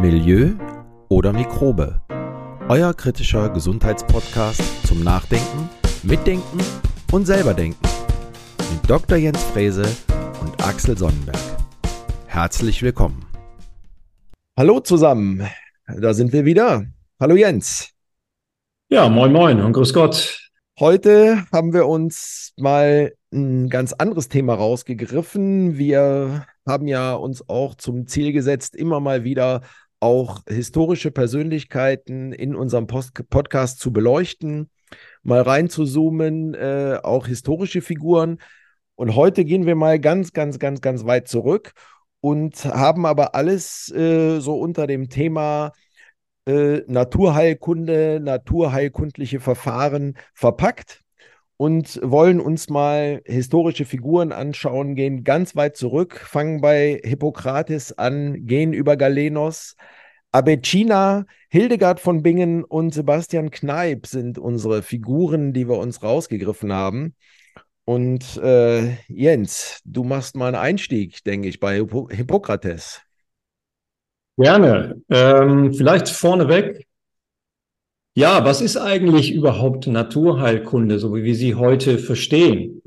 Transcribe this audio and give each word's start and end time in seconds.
Milieu 0.00 0.52
oder 1.10 1.30
Mikrobe. 1.30 2.00
Euer 2.70 2.94
kritischer 2.94 3.50
Gesundheitspodcast 3.50 4.86
zum 4.86 5.04
Nachdenken, 5.04 5.68
Mitdenken 6.02 6.58
und 7.12 7.26
selberdenken. 7.26 7.86
Mit 8.72 8.88
Dr. 8.88 9.18
Jens 9.18 9.42
Frese 9.42 9.84
und 10.40 10.64
Axel 10.64 10.96
Sonnenberg. 10.96 11.36
Herzlich 12.24 12.82
willkommen. 12.82 13.26
Hallo 14.58 14.80
zusammen, 14.80 15.46
da 15.86 16.14
sind 16.14 16.32
wir 16.32 16.46
wieder. 16.46 16.86
Hallo 17.20 17.36
Jens. 17.36 17.90
Ja, 18.88 19.06
moin 19.10 19.34
moin 19.34 19.60
und 19.60 19.74
grüß 19.74 19.92
Gott. 19.92 20.50
Heute 20.78 21.44
haben 21.52 21.74
wir 21.74 21.86
uns 21.86 22.54
mal 22.56 23.12
ein 23.34 23.68
ganz 23.68 23.92
anderes 23.92 24.30
Thema 24.30 24.54
rausgegriffen. 24.54 25.76
Wir 25.76 26.46
haben 26.66 26.86
ja 26.88 27.12
uns 27.12 27.46
auch 27.50 27.74
zum 27.74 28.06
Ziel 28.06 28.32
gesetzt, 28.32 28.74
immer 28.74 28.98
mal 28.98 29.24
wieder 29.24 29.60
auch 30.00 30.42
historische 30.48 31.10
Persönlichkeiten 31.10 32.32
in 32.32 32.54
unserem 32.54 32.86
Post 32.86 33.28
Podcast 33.28 33.78
zu 33.78 33.92
beleuchten, 33.92 34.70
mal 35.22 35.42
reinzuzoomen, 35.42 36.54
äh, 36.54 36.98
auch 37.02 37.26
historische 37.26 37.82
Figuren. 37.82 38.38
Und 38.96 39.14
heute 39.14 39.44
gehen 39.44 39.66
wir 39.66 39.76
mal 39.76 40.00
ganz, 40.00 40.32
ganz, 40.32 40.58
ganz, 40.58 40.80
ganz 40.80 41.04
weit 41.04 41.28
zurück 41.28 41.72
und 42.20 42.64
haben 42.64 43.06
aber 43.06 43.34
alles 43.34 43.90
äh, 43.92 44.40
so 44.40 44.58
unter 44.58 44.86
dem 44.86 45.08
Thema 45.08 45.72
äh, 46.46 46.80
Naturheilkunde, 46.86 48.20
naturheilkundliche 48.22 49.40
Verfahren 49.40 50.16
verpackt 50.34 51.02
und 51.60 52.00
wollen 52.02 52.40
uns 52.40 52.70
mal 52.70 53.20
historische 53.26 53.84
Figuren 53.84 54.32
anschauen, 54.32 54.94
gehen 54.94 55.24
ganz 55.24 55.54
weit 55.56 55.76
zurück, 55.76 56.16
fangen 56.16 56.62
bei 56.62 56.98
Hippokrates 57.04 57.98
an, 57.98 58.46
gehen 58.46 58.72
über 58.72 58.96
Galenos. 58.96 59.76
Abecina, 60.32 61.26
Hildegard 61.50 62.00
von 62.00 62.22
Bingen 62.22 62.64
und 62.64 62.94
Sebastian 62.94 63.50
Kneip 63.50 64.06
sind 64.06 64.38
unsere 64.38 64.80
Figuren, 64.82 65.52
die 65.52 65.68
wir 65.68 65.76
uns 65.76 66.02
rausgegriffen 66.02 66.72
haben. 66.72 67.14
Und 67.84 68.38
äh, 68.38 68.94
Jens, 69.08 69.82
du 69.84 70.02
machst 70.02 70.36
mal 70.36 70.46
einen 70.46 70.56
Einstieg, 70.56 71.22
denke 71.24 71.48
ich, 71.48 71.60
bei 71.60 71.74
Hippo 71.74 72.08
Hippokrates. 72.10 73.02
Gerne. 74.38 74.98
Ähm, 75.10 75.74
vielleicht 75.74 76.08
vorneweg, 76.08 76.86
ja, 78.14 78.44
was 78.44 78.60
ist 78.60 78.76
eigentlich 78.76 79.32
überhaupt 79.32 79.86
Naturheilkunde, 79.86 80.98
so 80.98 81.14
wie 81.14 81.22
wir 81.22 81.34
sie 81.34 81.54
heute 81.54 81.98
verstehen? 81.98 82.82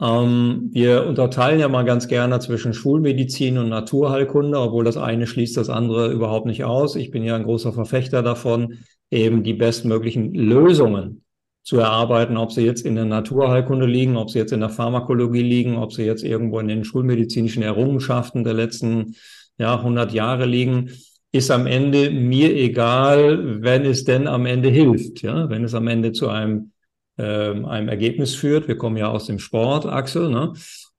Ähm, 0.00 0.70
wir 0.72 1.06
unterteilen 1.06 1.60
ja 1.60 1.68
mal 1.68 1.84
ganz 1.84 2.08
gerne 2.08 2.38
zwischen 2.40 2.72
Schulmedizin 2.74 3.58
und 3.58 3.68
Naturheilkunde, 3.68 4.58
obwohl 4.58 4.84
das 4.84 4.96
eine 4.96 5.26
schließt 5.26 5.56
das 5.56 5.68
andere 5.68 6.12
überhaupt 6.12 6.46
nicht 6.46 6.64
aus. 6.64 6.96
Ich 6.96 7.10
bin 7.10 7.24
ja 7.24 7.36
ein 7.36 7.44
großer 7.44 7.72
Verfechter 7.72 8.22
davon, 8.22 8.78
eben 9.10 9.42
die 9.42 9.54
bestmöglichen 9.54 10.34
Lösungen 10.34 11.22
zu 11.62 11.78
erarbeiten, 11.78 12.36
ob 12.36 12.52
sie 12.52 12.64
jetzt 12.64 12.86
in 12.86 12.94
der 12.94 13.04
Naturheilkunde 13.04 13.86
liegen, 13.86 14.16
ob 14.16 14.30
sie 14.30 14.38
jetzt 14.38 14.52
in 14.52 14.60
der 14.60 14.70
Pharmakologie 14.70 15.42
liegen, 15.42 15.76
ob 15.76 15.92
sie 15.92 16.04
jetzt 16.04 16.24
irgendwo 16.24 16.60
in 16.60 16.68
den 16.68 16.84
schulmedizinischen 16.84 17.62
Errungenschaften 17.62 18.44
der 18.44 18.54
letzten 18.54 19.14
ja, 19.58 19.76
100 19.76 20.12
Jahre 20.12 20.46
liegen 20.46 20.90
ist 21.32 21.50
am 21.50 21.66
Ende 21.66 22.10
mir 22.10 22.54
egal, 22.54 23.62
wenn 23.62 23.84
es 23.84 24.04
denn 24.04 24.26
am 24.26 24.46
Ende 24.46 24.70
hilft, 24.70 25.22
ja, 25.22 25.48
wenn 25.50 25.64
es 25.64 25.74
am 25.74 25.86
Ende 25.86 26.12
zu 26.12 26.28
einem, 26.28 26.72
ähm, 27.18 27.66
einem 27.66 27.88
Ergebnis 27.88 28.34
führt. 28.34 28.68
Wir 28.68 28.76
kommen 28.76 28.96
ja 28.96 29.08
aus 29.08 29.26
dem 29.26 29.38
Sport, 29.38 29.86
Axel, 29.86 30.30
ne? 30.30 30.52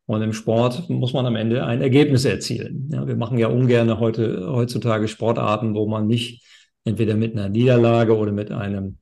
Und 0.06 0.24
im 0.24 0.34
Sport 0.34 0.90
muss 0.90 1.14
man 1.14 1.28
am 1.28 1.36
Ende 1.36 1.64
ein 1.66 1.82
Ergebnis 1.82 2.26
erzielen. 2.26 2.90
Ja, 2.92 3.06
wir 3.06 3.16
machen 3.16 3.38
ja 3.38 3.48
ungern 3.48 4.00
heute, 4.00 4.52
heutzutage 4.52 5.08
Sportarten, 5.08 5.76
wo 5.76 5.88
man 5.88 6.08
nicht 6.08 6.44
entweder 6.84 7.16
mit 7.16 7.34
einer 7.34 7.48
Niederlage 7.48 8.18
oder 8.18 8.32
mit 8.32 8.52
einem 8.52 8.98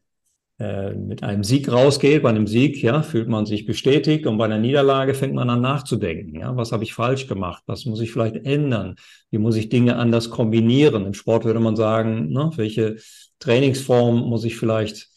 mit 0.60 1.22
einem 1.22 1.44
Sieg 1.44 1.72
rausgeht. 1.72 2.24
Bei 2.24 2.30
einem 2.30 2.48
Sieg 2.48 2.82
ja, 2.82 3.04
fühlt 3.04 3.28
man 3.28 3.46
sich 3.46 3.66
bestätigt 3.66 4.26
und 4.26 4.38
bei 4.38 4.46
einer 4.46 4.58
Niederlage 4.58 5.14
fängt 5.14 5.36
man 5.36 5.50
an 5.52 5.62
nachzudenken. 5.62 6.36
Ja, 6.40 6.56
was 6.58 6.72
habe 6.72 6.84
ich 6.84 6.96
falsch 6.96 7.28
gemacht? 7.28 7.62
Was 7.68 7.86
muss 7.86 8.02
ich 8.02 8.12
vielleicht 8.12 8.38
ändern? 8.38 8.96
Wie 9.30 9.38
muss 9.38 9.56
ich 9.56 9.70
Dinge 9.70 9.98
anders 9.98 10.32
kombinieren? 10.32 11.06
Im 11.06 11.14
Sport 11.14 11.46
würde 11.46 11.60
man 11.60 11.76
sagen, 11.76 12.30
ne, 12.30 12.50
welche 12.56 12.96
Trainingsform 13.38 14.28
muss 14.28 14.46
ich 14.46 14.58
vielleicht 14.58 15.10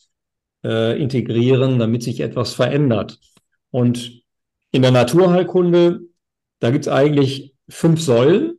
äh, 0.62 1.00
integrieren, 1.00 1.78
damit 1.78 2.02
sich 2.02 2.20
etwas 2.20 2.52
verändert? 2.52 3.18
Und 3.70 4.22
in 4.72 4.82
der 4.82 4.90
Naturheilkunde, 4.90 6.00
da 6.58 6.70
gibt 6.70 6.86
es 6.86 6.92
eigentlich 6.92 7.54
fünf 7.68 8.02
Säulen. 8.02 8.58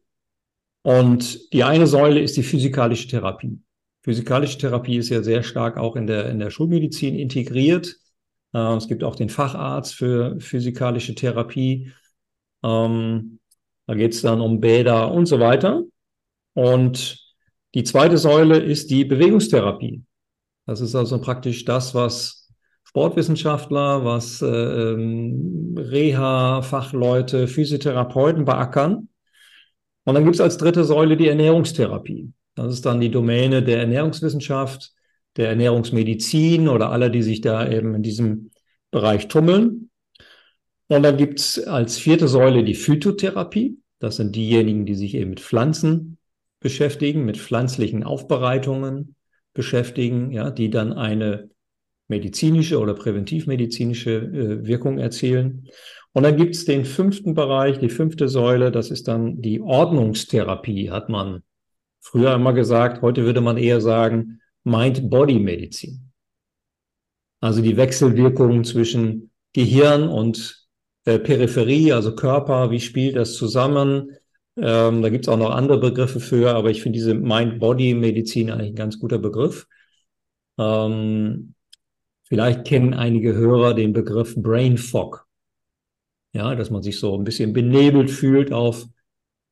Und 0.81 1.53
die 1.53 1.63
eine 1.63 1.85
Säule 1.85 2.21
ist 2.21 2.37
die 2.37 2.43
physikalische 2.43 3.07
Therapie. 3.07 3.59
Physikalische 4.03 4.57
Therapie 4.57 4.97
ist 4.97 5.09
ja 5.09 5.21
sehr 5.21 5.43
stark 5.43 5.77
auch 5.77 5.95
in 5.95 6.07
der, 6.07 6.29
in 6.29 6.39
der 6.39 6.49
Schulmedizin 6.49 7.15
integriert. 7.15 7.95
Äh, 8.53 8.75
es 8.75 8.87
gibt 8.87 9.03
auch 9.03 9.15
den 9.15 9.29
Facharzt 9.29 9.93
für 9.95 10.39
physikalische 10.39 11.15
Therapie. 11.15 11.91
Ähm, 12.63 13.39
da 13.87 13.93
geht 13.95 14.13
es 14.13 14.21
dann 14.21 14.41
um 14.41 14.59
Bäder 14.59 15.11
und 15.11 15.25
so 15.27 15.39
weiter. 15.39 15.83
Und 16.53 17.19
die 17.73 17.83
zweite 17.83 18.17
Säule 18.17 18.57
ist 18.57 18.89
die 18.89 19.05
Bewegungstherapie. 19.05 20.03
Das 20.65 20.81
ist 20.81 20.95
also 20.95 21.19
praktisch 21.21 21.65
das, 21.65 21.93
was 21.95 22.49
Sportwissenschaftler, 22.83 24.03
was 24.03 24.41
äh, 24.41 24.45
Reha-Fachleute, 25.77 27.47
Physiotherapeuten 27.47 28.45
beackern. 28.45 29.07
Und 30.03 30.15
dann 30.15 30.23
gibt 30.23 30.35
es 30.35 30.41
als 30.41 30.57
dritte 30.57 30.83
Säule 30.83 31.15
die 31.15 31.27
Ernährungstherapie. 31.27 32.33
Das 32.55 32.73
ist 32.73 32.85
dann 32.85 32.99
die 32.99 33.11
Domäne 33.11 33.63
der 33.63 33.79
Ernährungswissenschaft, 33.79 34.91
der 35.37 35.49
Ernährungsmedizin 35.49 36.67
oder 36.67 36.91
aller, 36.91 37.09
die 37.09 37.23
sich 37.23 37.41
da 37.41 37.69
eben 37.69 37.95
in 37.95 38.03
diesem 38.03 38.51
Bereich 38.91 39.27
tummeln. 39.27 39.89
Und 40.87 41.03
dann 41.03 41.15
gibt 41.15 41.39
es 41.39 41.65
als 41.65 41.97
vierte 41.97 42.27
Säule 42.27 42.63
die 42.63 42.73
Phytotherapie. 42.73 43.77
Das 43.99 44.17
sind 44.17 44.35
diejenigen, 44.35 44.85
die 44.85 44.95
sich 44.95 45.15
eben 45.15 45.29
mit 45.29 45.39
Pflanzen 45.39 46.17
beschäftigen, 46.59 47.23
mit 47.23 47.37
pflanzlichen 47.37 48.03
Aufbereitungen 48.03 49.15
beschäftigen, 49.53 50.31
ja, 50.31 50.51
die 50.51 50.69
dann 50.69 50.91
eine 50.93 51.49
medizinische 52.07 52.79
oder 52.79 52.93
präventivmedizinische 52.93 54.11
äh, 54.11 54.67
Wirkung 54.67 54.97
erzielen. 54.97 55.67
Und 56.13 56.23
dann 56.23 56.35
gibt 56.35 56.55
es 56.55 56.65
den 56.65 56.83
fünften 56.83 57.35
Bereich, 57.35 57.79
die 57.79 57.89
fünfte 57.89 58.27
Säule, 58.27 58.69
das 58.71 58.91
ist 58.91 59.07
dann 59.07 59.41
die 59.41 59.61
Ordnungstherapie, 59.61 60.91
hat 60.91 61.07
man 61.07 61.41
früher 62.01 62.33
immer 62.33 62.53
gesagt, 62.53 63.01
heute 63.01 63.23
würde 63.23 63.41
man 63.41 63.57
eher 63.57 63.79
sagen 63.79 64.41
Mind-Body-Medizin. 64.63 66.11
Also 67.39 67.61
die 67.61 67.77
Wechselwirkungen 67.77 68.63
zwischen 68.63 69.31
Gehirn 69.53 70.07
und 70.07 70.67
äh, 71.05 71.17
Peripherie, 71.17 71.93
also 71.93 72.15
Körper, 72.15 72.71
wie 72.71 72.79
spielt 72.79 73.15
das 73.15 73.35
zusammen? 73.35 74.11
Ähm, 74.57 75.01
da 75.01 75.09
gibt 75.09 75.25
es 75.25 75.29
auch 75.29 75.37
noch 75.37 75.51
andere 75.51 75.79
Begriffe 75.79 76.19
für, 76.19 76.53
aber 76.53 76.69
ich 76.69 76.81
finde 76.83 76.97
diese 76.97 77.15
Mind-Body-Medizin 77.15 78.51
eigentlich 78.51 78.71
ein 78.71 78.75
ganz 78.75 78.99
guter 78.99 79.17
Begriff. 79.17 79.67
Ähm, 80.59 81.55
vielleicht 82.23 82.65
kennen 82.65 82.93
einige 82.93 83.33
Hörer 83.33 83.73
den 83.73 83.93
Begriff 83.93 84.35
Brain 84.35 84.77
Fog. 84.77 85.27
Ja, 86.33 86.55
dass 86.55 86.69
man 86.69 86.81
sich 86.81 86.99
so 86.99 87.17
ein 87.17 87.23
bisschen 87.23 87.53
benebelt 87.53 88.09
fühlt 88.09 88.53
auf 88.53 88.85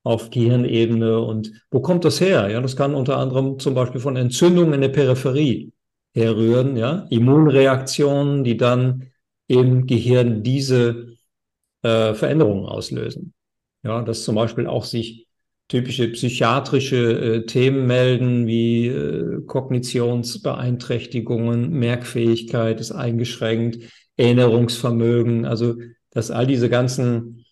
auf 0.09 0.29
Gehirnebene. 0.31 1.19
Und 1.19 1.51
wo 1.71 1.79
kommt 1.81 2.03
das 2.03 2.19
her? 2.19 2.49
Ja, 2.49 2.59
das 2.61 2.75
kann 2.75 2.95
unter 2.95 3.17
anderem 3.17 3.59
zum 3.59 3.75
Beispiel 3.75 4.01
von 4.01 4.15
Entzündungen 4.15 4.73
in 4.73 4.81
der 4.81 4.89
Peripherie 4.89 5.71
herrühren, 6.13 6.75
ja, 6.75 7.05
Immunreaktionen, 7.09 8.43
die 8.43 8.57
dann 8.57 9.05
im 9.47 9.85
Gehirn 9.85 10.41
diese 10.43 11.13
äh, 11.83 12.15
Veränderungen 12.15 12.65
auslösen. 12.65 13.33
Ja, 13.83 14.01
dass 14.01 14.23
zum 14.23 14.33
Beispiel 14.35 14.67
auch 14.67 14.83
sich 14.83 15.27
typische 15.67 16.09
psychiatrische 16.09 17.19
äh, 17.19 17.45
Themen 17.45 17.85
melden, 17.85 18.47
wie 18.47 18.87
äh, 18.87 19.41
Kognitionsbeeinträchtigungen, 19.45 21.69
Merkfähigkeit 21.69 22.79
ist 22.79 22.91
eingeschränkt, 22.91 23.77
Erinnerungsvermögen, 24.17 25.45
also 25.45 25.75
dass 26.09 26.31
all 26.31 26.47
diese 26.47 26.69
ganzen 26.69 27.45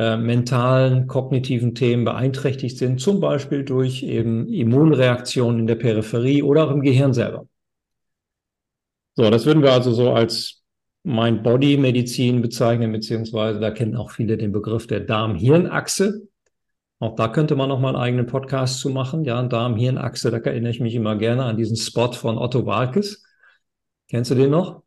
äh, 0.00 0.16
mentalen, 0.16 1.08
kognitiven 1.08 1.74
Themen 1.74 2.06
beeinträchtigt 2.06 2.78
sind, 2.78 3.02
zum 3.02 3.20
Beispiel 3.20 3.64
durch 3.64 4.02
eben 4.02 4.48
Immunreaktionen 4.48 5.60
in 5.60 5.66
der 5.66 5.74
Peripherie 5.74 6.42
oder 6.42 6.64
auch 6.64 6.70
im 6.70 6.80
Gehirn 6.80 7.12
selber. 7.12 7.46
So, 9.14 9.28
das 9.28 9.44
würden 9.44 9.62
wir 9.62 9.72
also 9.72 9.92
so 9.92 10.12
als 10.12 10.62
Mind-Body-Medizin 11.02 12.40
bezeichnen, 12.40 12.92
beziehungsweise 12.92 13.60
da 13.60 13.70
kennen 13.72 13.94
auch 13.94 14.10
viele 14.10 14.38
den 14.38 14.52
Begriff 14.52 14.86
der 14.86 15.00
Darm-Hirn-Achse. 15.00 16.22
Auch 16.98 17.14
da 17.14 17.28
könnte 17.28 17.54
man 17.54 17.68
nochmal 17.68 17.94
einen 17.94 18.02
eigenen 18.02 18.26
Podcast 18.26 18.80
zu 18.80 18.88
machen. 18.88 19.24
Ja, 19.24 19.42
Darm-Hirn-Achse, 19.42 20.30
da 20.30 20.38
erinnere 20.38 20.70
ich 20.70 20.80
mich 20.80 20.94
immer 20.94 21.16
gerne 21.16 21.44
an 21.44 21.58
diesen 21.58 21.76
Spot 21.76 22.12
von 22.12 22.38
Otto 22.38 22.64
Walkes. 22.64 23.22
Kennst 24.08 24.30
du 24.30 24.34
den 24.34 24.50
noch? 24.50 24.82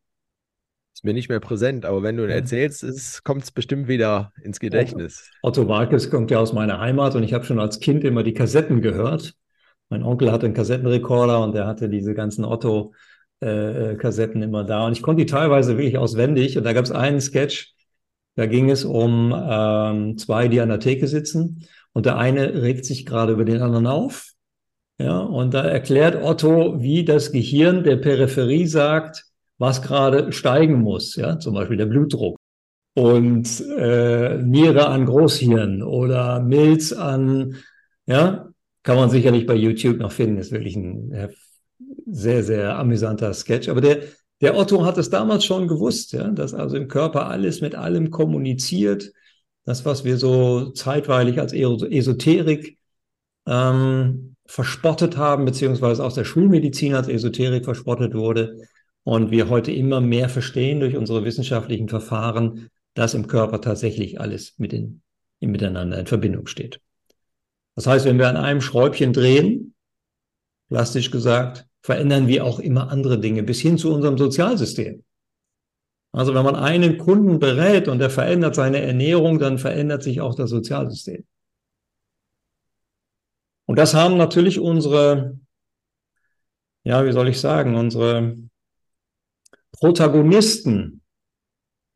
Ist 1.04 1.08
mir 1.08 1.14
nicht 1.14 1.28
mehr 1.28 1.42
präsent, 1.42 1.84
aber 1.84 2.02
wenn 2.02 2.16
du 2.16 2.24
ihn 2.24 2.30
erzählst, 2.30 3.26
kommt 3.26 3.44
es 3.44 3.52
bestimmt 3.52 3.90
wieder 3.90 4.32
ins 4.42 4.62
Gedächtnis. 4.62 5.30
Otto 5.42 5.68
Walkes 5.68 6.10
kommt 6.10 6.32
ja 6.32 6.40
aus 6.40 6.54
meiner 6.54 6.80
Heimat 6.80 7.14
und 7.16 7.24
ich 7.24 7.34
habe 7.34 7.44
schon 7.44 7.60
als 7.60 7.82
Kind 7.82 8.06
immer 8.06 8.24
die 8.24 8.34
Kassetten 8.34 8.82
gehört. 8.82 9.34
mein 9.90 10.02
Onkel 10.02 10.32
hatte 10.32 10.46
einen 10.46 10.56
Kassettenrekorder 10.56 11.44
und 11.44 11.56
der 11.56 11.68
hatte 11.68 11.90
diese 11.90 12.14
ganzen 12.14 12.46
Otto-Kassetten 12.46 14.42
äh, 14.42 14.46
immer 14.46 14.64
da. 14.64 14.88
Und 14.88 14.94
ich 14.94 15.02
konnte 15.02 15.26
die 15.26 15.30
teilweise 15.30 15.78
wirklich 15.78 15.98
auswendig. 15.98 16.58
Und 16.58 16.64
da 16.64 16.72
gab 16.72 16.86
es 16.86 16.92
einen 16.92 17.20
Sketch, 17.20 17.74
da 18.38 18.46
ging 18.46 18.70
es 18.70 18.86
um 18.86 19.36
ähm, 19.36 20.18
zwei, 20.18 20.48
die 20.48 20.62
an 20.62 20.70
der 20.70 20.80
Theke 20.80 21.10
sitzen. 21.10 21.68
Und 21.92 22.06
der 22.06 22.18
eine 22.18 22.62
regt 22.62 22.86
sich 22.86 23.06
gerade 23.06 23.34
über 23.34 23.44
den 23.44 23.62
anderen 23.62 23.88
auf. 23.88 24.32
Ja, 25.00 25.20
und 25.20 25.54
da 25.54 25.66
erklärt 25.66 26.24
Otto, 26.24 26.82
wie 26.82 27.04
das 27.04 27.34
Gehirn 27.34 27.84
der 27.84 27.98
Peripherie 27.98 28.68
sagt, 28.68 29.33
was 29.58 29.82
gerade 29.82 30.32
steigen 30.32 30.82
muss. 30.82 31.16
Ja, 31.16 31.40
zum 31.40 31.54
Beispiel 31.54 31.78
der 31.78 31.86
Blutdruck 31.86 32.38
und 32.96 33.62
äh, 33.78 34.38
Niere 34.38 34.88
an 34.88 35.06
Großhirn 35.06 35.82
oder 35.82 36.42
Milz 36.42 36.94
an, 36.94 37.56
ja, 38.06 38.50
kann 38.84 38.98
man 38.98 39.10
sicherlich 39.10 39.46
bei 39.46 39.56
YouTube 39.56 39.98
noch 39.98 40.12
finden. 40.12 40.38
Ist 40.38 40.52
wirklich 40.52 40.76
ein 40.76 41.30
sehr, 42.06 42.44
sehr 42.44 42.78
amüsanter 42.78 43.34
Sketch. 43.34 43.70
Aber 43.70 43.82
der, 43.82 44.00
der 44.42 44.58
Otto 44.58 44.86
hat 44.86 44.98
es 44.98 45.10
damals 45.10 45.46
schon 45.46 45.68
gewusst, 45.68 46.14
ja, 46.14 46.28
dass 46.30 46.54
also 46.54 46.76
im 46.76 46.88
Körper 46.88 47.28
alles 47.28 47.62
mit 47.62 47.76
allem 47.76 48.12
kommuniziert. 48.12 49.12
Das, 49.66 49.86
was 49.86 50.04
wir 50.04 50.18
so 50.18 50.72
zeitweilig 50.72 51.40
als 51.40 51.54
Esoterik 51.54 52.78
ähm, 53.48 54.36
verspottet 54.46 55.16
haben, 55.16 55.46
beziehungsweise 55.46 56.04
aus 56.04 56.16
der 56.16 56.26
Schulmedizin 56.26 56.96
als 56.96 57.08
Esoterik 57.08 57.64
verspottet 57.64 58.14
wurde 58.14 58.68
und 59.04 59.32
wir 59.32 59.50
heute 59.50 59.72
immer 59.72 60.02
mehr 60.02 60.30
verstehen 60.30 60.80
durch 60.80 60.96
unsere 60.96 61.26
wissenschaftlichen 61.26 61.90
Verfahren, 61.90 62.70
dass 62.94 63.14
im 63.14 63.28
Körper 63.28 63.60
tatsächlich 63.62 64.20
alles 64.20 64.54
mit 64.58 64.74
in, 64.74 65.02
in 65.40 65.52
miteinander 65.52 66.00
in 66.00 66.08
Verbindung 66.08 66.48
steht. 66.48 66.80
Das 67.76 67.88
heißt, 67.88 68.06
wenn 68.06 68.20
wir 68.20 68.30
an 68.30 68.38
einem 68.38 68.62
Schräubchen 68.62 69.14
drehen, 69.14 69.74
plastisch 70.70 71.12
gesagt, 71.12 71.68
verändern 71.82 72.28
wir 72.28 72.46
auch 72.46 72.60
immer 72.60 72.90
andere 72.92 73.20
Dinge 73.20 73.44
bis 73.44 73.60
hin 73.60 73.78
zu 73.78 73.94
unserem 73.94 74.18
Sozialsystem. 74.18 75.04
Also 76.12 76.34
wenn 76.36 76.46
man 76.46 76.56
einen 76.56 76.98
Kunden 77.00 77.40
berät 77.40 77.88
und 77.88 78.00
er 78.00 78.12
verändert 78.12 78.56
seine 78.56 78.80
Ernährung, 78.82 79.40
dann 79.40 79.58
verändert 79.58 80.04
sich 80.04 80.22
auch 80.22 80.36
das 80.36 80.52
Sozialsystem. 80.52 81.26
Und 83.66 83.80
das 83.80 83.96
haben 83.96 84.18
natürlich 84.18 84.60
unsere, 84.60 85.40
ja, 86.84 87.04
wie 87.06 87.12
soll 87.12 87.30
ich 87.30 87.40
sagen, 87.40 87.76
unsere 87.76 88.38
Protagonisten 89.74 91.02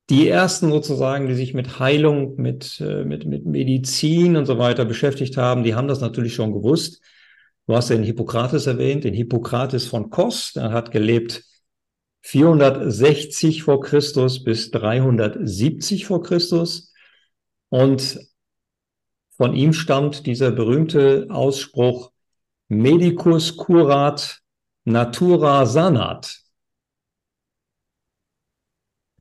die 0.09 0.29
ersten 0.29 0.69
sozusagen, 0.71 1.27
die 1.27 1.35
sich 1.35 1.53
mit 1.53 1.79
Heilung, 1.79 2.35
mit, 2.37 2.79
äh, 2.79 3.03
mit, 3.03 3.25
mit 3.25 3.45
Medizin 3.45 4.37
und 4.37 4.45
so 4.45 4.57
weiter 4.57 4.85
beschäftigt 4.85 5.35
haben, 5.37 5.63
die 5.63 5.75
haben 5.75 5.87
das 5.87 5.99
natürlich 5.99 6.33
schon 6.33 6.53
gewusst. 6.53 7.01
Du 7.67 7.75
hast 7.75 7.89
den 7.89 8.03
Hippokrates 8.03 8.67
erwähnt, 8.67 9.03
den 9.03 9.13
Hippokrates 9.13 9.85
von 9.87 10.09
Kos, 10.09 10.53
der 10.53 10.71
hat 10.71 10.91
gelebt 10.91 11.43
460 12.21 13.63
vor 13.63 13.81
Christus 13.81 14.43
bis 14.43 14.71
370 14.71 16.05
vor 16.05 16.23
Christus. 16.23 16.93
Und 17.69 18.19
von 19.35 19.53
ihm 19.53 19.73
stammt 19.73 20.25
dieser 20.25 20.51
berühmte 20.51 21.27
Ausspruch 21.29 22.11
Medicus 22.69 23.57
curat 23.57 24.39
natura 24.85 25.65
sanat. 25.65 26.46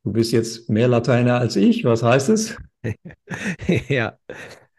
Du 0.06 0.12
bist 0.12 0.30
jetzt 0.30 0.70
mehr 0.70 0.86
Lateiner 0.86 1.40
als 1.40 1.56
ich. 1.56 1.84
Was 1.84 2.04
heißt 2.04 2.28
es? 2.28 2.56
ja. 3.88 4.16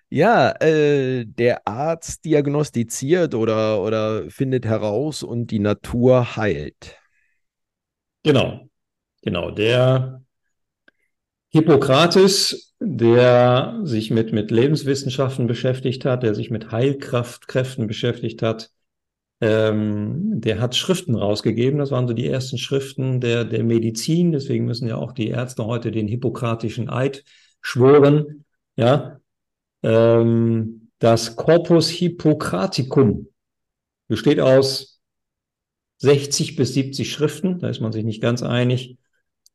Ja, 0.10 0.52
äh, 0.62 1.26
der 1.26 1.68
Arzt 1.68 2.24
diagnostiziert 2.24 3.36
oder, 3.36 3.84
oder 3.84 4.30
findet 4.30 4.64
heraus 4.64 5.24
und 5.24 5.52
die 5.52 5.60
Natur 5.60 6.38
heilt. 6.38 6.96
Genau, 8.24 8.70
genau. 9.22 9.52
Der 9.52 10.24
Hippokrates, 11.50 12.74
der 12.80 13.82
sich 13.84 14.12
mit, 14.12 14.32
mit 14.32 14.50
Lebenswissenschaften 14.50 15.46
beschäftigt 15.46 16.06
hat, 16.06 16.24
der 16.24 16.36
sich 16.36 16.52
mit 16.52 16.72
Heilkraftkräften 16.72 17.86
beschäftigt 17.86 18.42
hat, 18.42 18.72
ähm, 19.40 20.42
der 20.42 20.60
hat 20.60 20.76
Schriften 20.76 21.16
rausgegeben. 21.16 21.80
Das 21.80 21.92
waren 21.92 22.08
so 22.08 22.14
die 22.14 22.28
ersten 22.28 22.58
Schriften 22.58 23.22
der, 23.22 23.46
der 23.46 23.64
Medizin. 23.64 24.32
Deswegen 24.32 24.66
müssen 24.66 24.88
ja 24.88 24.98
auch 24.98 25.12
die 25.12 25.28
Ärzte 25.28 25.66
heute 25.66 25.92
den 25.92 26.08
hippokratischen 26.08 26.90
Eid 26.90 27.24
schwören. 27.62 28.46
Ja, 28.76 29.20
ähm, 29.84 30.90
das 31.00 31.36
Corpus 31.36 31.90
Hippocraticum 31.90 33.28
besteht 34.08 34.40
aus 34.40 35.02
60 36.00 36.56
bis 36.56 36.74
70 36.74 37.12
Schriften. 37.12 37.60
Da 37.60 37.70
ist 37.70 37.82
man 37.82 37.92
sich 37.92 38.04
nicht 38.04 38.22
ganz 38.22 38.42
einig. 38.42 38.98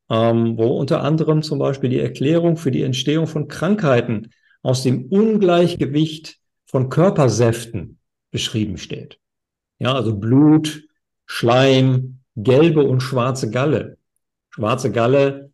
Ähm, 0.09 0.57
wo 0.57 0.77
unter 0.77 1.01
anderem 1.01 1.41
zum 1.43 1.59
Beispiel 1.59 1.89
die 1.89 1.99
Erklärung 1.99 2.57
für 2.57 2.71
die 2.71 2.83
Entstehung 2.83 3.25
von 3.25 3.47
Krankheiten 3.47 4.31
aus 4.61 4.83
dem 4.83 5.05
Ungleichgewicht 5.05 6.39
von 6.65 6.89
Körpersäften 6.89 7.99
beschrieben 8.29 8.77
steht. 8.77 9.19
Ja, 9.79 9.93
also 9.93 10.15
Blut, 10.15 10.87
Schleim, 11.25 12.19
gelbe 12.35 12.83
und 12.83 13.01
schwarze 13.01 13.49
Galle. 13.49 13.97
Schwarze 14.49 14.91
Galle, 14.91 15.51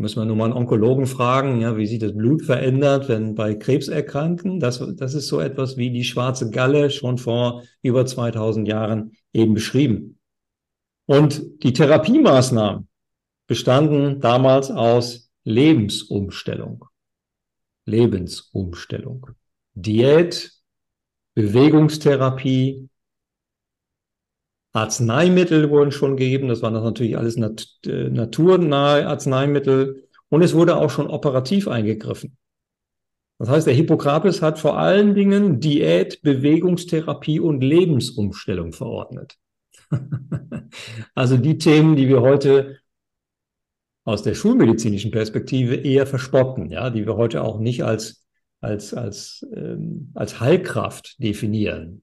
müssen 0.00 0.20
wir 0.20 0.24
nur 0.24 0.36
mal 0.36 0.46
einen 0.46 0.54
Onkologen 0.54 1.06
fragen, 1.06 1.60
ja, 1.60 1.76
wie 1.76 1.86
sich 1.86 1.98
das 1.98 2.16
Blut 2.16 2.42
verändert, 2.42 3.08
wenn 3.08 3.34
bei 3.34 3.54
Krebserkrankten. 3.54 4.58
Das, 4.58 4.82
das 4.96 5.14
ist 5.14 5.28
so 5.28 5.40
etwas 5.40 5.76
wie 5.76 5.90
die 5.90 6.04
schwarze 6.04 6.50
Galle 6.50 6.90
schon 6.90 7.18
vor 7.18 7.62
über 7.82 8.06
2000 8.06 8.66
Jahren 8.66 9.12
eben 9.32 9.54
beschrieben. 9.54 10.18
Und 11.06 11.62
die 11.62 11.72
Therapiemaßnahmen 11.72 12.88
bestanden 13.46 14.20
damals 14.20 14.70
aus 14.70 15.30
Lebensumstellung. 15.44 16.84
Lebensumstellung. 17.84 19.26
Diät, 19.74 20.52
Bewegungstherapie, 21.34 22.88
Arzneimittel 24.72 25.70
wurden 25.70 25.92
schon 25.92 26.16
gegeben. 26.16 26.48
Das 26.48 26.62
waren 26.62 26.74
das 26.74 26.84
natürlich 26.84 27.16
alles 27.16 27.36
nat 27.36 27.66
äh, 27.86 28.08
naturnahe 28.08 29.06
Arzneimittel. 29.06 30.08
Und 30.28 30.42
es 30.42 30.54
wurde 30.54 30.76
auch 30.76 30.90
schon 30.90 31.08
operativ 31.08 31.66
eingegriffen. 31.66 32.36
Das 33.38 33.48
heißt, 33.48 33.66
der 33.66 33.74
Hippokrates 33.74 34.42
hat 34.42 34.58
vor 34.58 34.78
allen 34.78 35.14
Dingen 35.14 35.60
Diät, 35.60 36.22
Bewegungstherapie 36.22 37.40
und 37.40 37.62
Lebensumstellung 37.62 38.72
verordnet. 38.72 39.38
also 41.14 41.36
die 41.36 41.58
Themen, 41.58 41.96
die 41.96 42.06
wir 42.06 42.20
heute 42.20 42.78
aus 44.04 44.22
der 44.22 44.34
schulmedizinischen 44.34 45.10
Perspektive 45.10 45.74
eher 45.74 46.06
verspotten, 46.06 46.70
ja, 46.70 46.90
die 46.90 47.06
wir 47.06 47.16
heute 47.16 47.42
auch 47.42 47.58
nicht 47.58 47.82
als 47.82 48.19
als, 48.60 48.94
als, 48.94 49.46
ähm, 49.54 50.10
als 50.14 50.40
Heilkraft 50.40 51.22
definieren, 51.22 52.02